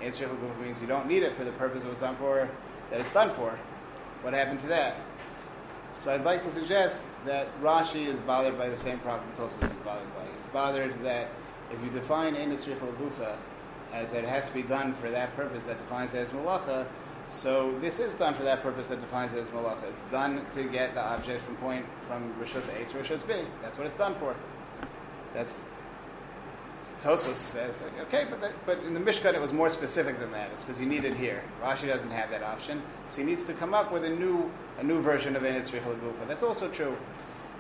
[0.02, 2.50] Ein Gufa means you don't need it for the purpose it was done for,
[2.90, 3.58] that it's done for.
[4.22, 4.96] What happened to that?
[5.96, 9.74] So I'd like to suggest that Rashi is bothered by the same problem Tosfos is
[9.86, 10.26] bothered by.
[10.26, 11.30] He's bothered that
[11.72, 13.38] if you define Ein Gufa
[13.96, 16.86] as it has to be done for that purpose that defines it as malacha,
[17.28, 19.84] so this is done for that purpose that defines it as malacha.
[19.90, 23.34] It's done to get the object from point from Rishos A to Rishos B.
[23.62, 24.36] That's what it's done for.
[25.34, 25.60] That's
[27.02, 30.52] Tosfos says, okay, but that, but in the Mishkan it was more specific than that.
[30.52, 31.42] It's because you need it here.
[31.62, 34.84] Rashi doesn't have that option, so he needs to come up with a new a
[34.84, 36.28] new version of Enit Tzrich Lagufa.
[36.28, 36.96] That's also true.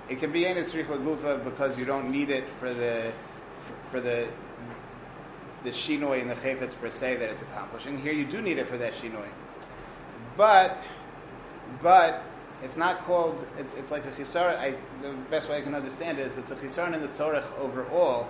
[0.09, 3.11] It can be Enit Tzrich Lagufa because you don't need it for the
[3.57, 4.27] for, for the
[5.65, 7.99] the shinoi and the chayfetz per se that it's accomplishing.
[7.99, 9.27] Here you do need it for that shinoi,
[10.37, 10.77] but
[11.81, 12.23] but
[12.63, 13.45] it's not called.
[13.59, 14.75] It's, it's like a chisar.
[15.01, 18.29] The best way I can understand it is it's a chisar in the Torah overall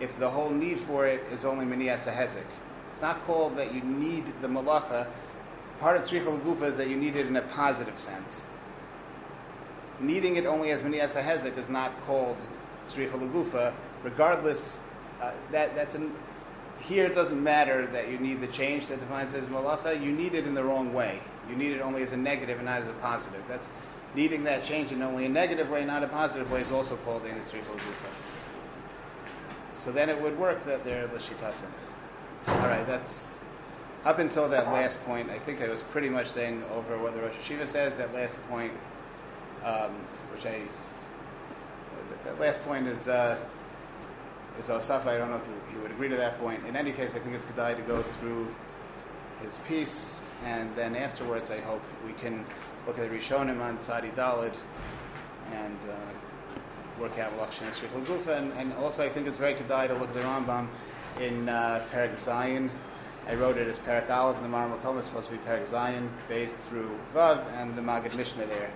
[0.00, 2.44] if the whole need for it is only Minias Hezek.
[2.90, 5.08] It's not called that you need the malacha.
[5.78, 8.46] Part of Tzricha Gufa is that you need it in a positive sense.
[10.00, 12.36] Needing it only as Minias Hezek is not called
[12.88, 13.72] Tzricha Gufa.
[14.02, 14.80] Regardless,
[15.20, 16.12] uh, that, that's an,
[16.82, 20.02] here it doesn't matter that you need the change that defines it as malacha.
[20.02, 21.20] You need it in the wrong way.
[21.48, 23.42] You need it only as a negative and not as a positive.
[23.48, 23.70] That's
[24.14, 27.24] needing that change in only a negative way, not a positive way, is also called
[27.24, 28.10] in Gufa.
[29.72, 31.70] So then it would work that they're Lashitasim.
[32.48, 33.40] All right, that's
[34.04, 35.30] up until that last point.
[35.30, 37.96] I think I was pretty much saying over what the Rosh Hashiva says.
[37.96, 38.72] That last point,
[39.64, 39.92] um,
[40.34, 40.62] which I
[42.24, 43.38] that last point is uh,
[44.58, 45.06] is Osaf.
[45.06, 46.64] I don't know if he would agree to that point.
[46.66, 48.54] In any case, I think it's Kedai to go through
[49.42, 52.44] his piece, and then afterwards, I hope we can
[52.86, 54.54] look at the Rishonim on Sadi Dalid
[55.52, 55.78] and.
[55.82, 56.12] Uh,
[56.98, 57.62] work out Lachshan
[57.94, 60.68] and Gufa, and, and also I think it's very kedai to look at the Rambam
[61.20, 62.70] in uh, Perak Zayin.
[63.28, 66.08] I wrote it as Perak Aleph, and the Maramakom is supposed to be Perak Zayin,
[66.28, 68.70] based through Vav, and the Magid Mishnah there.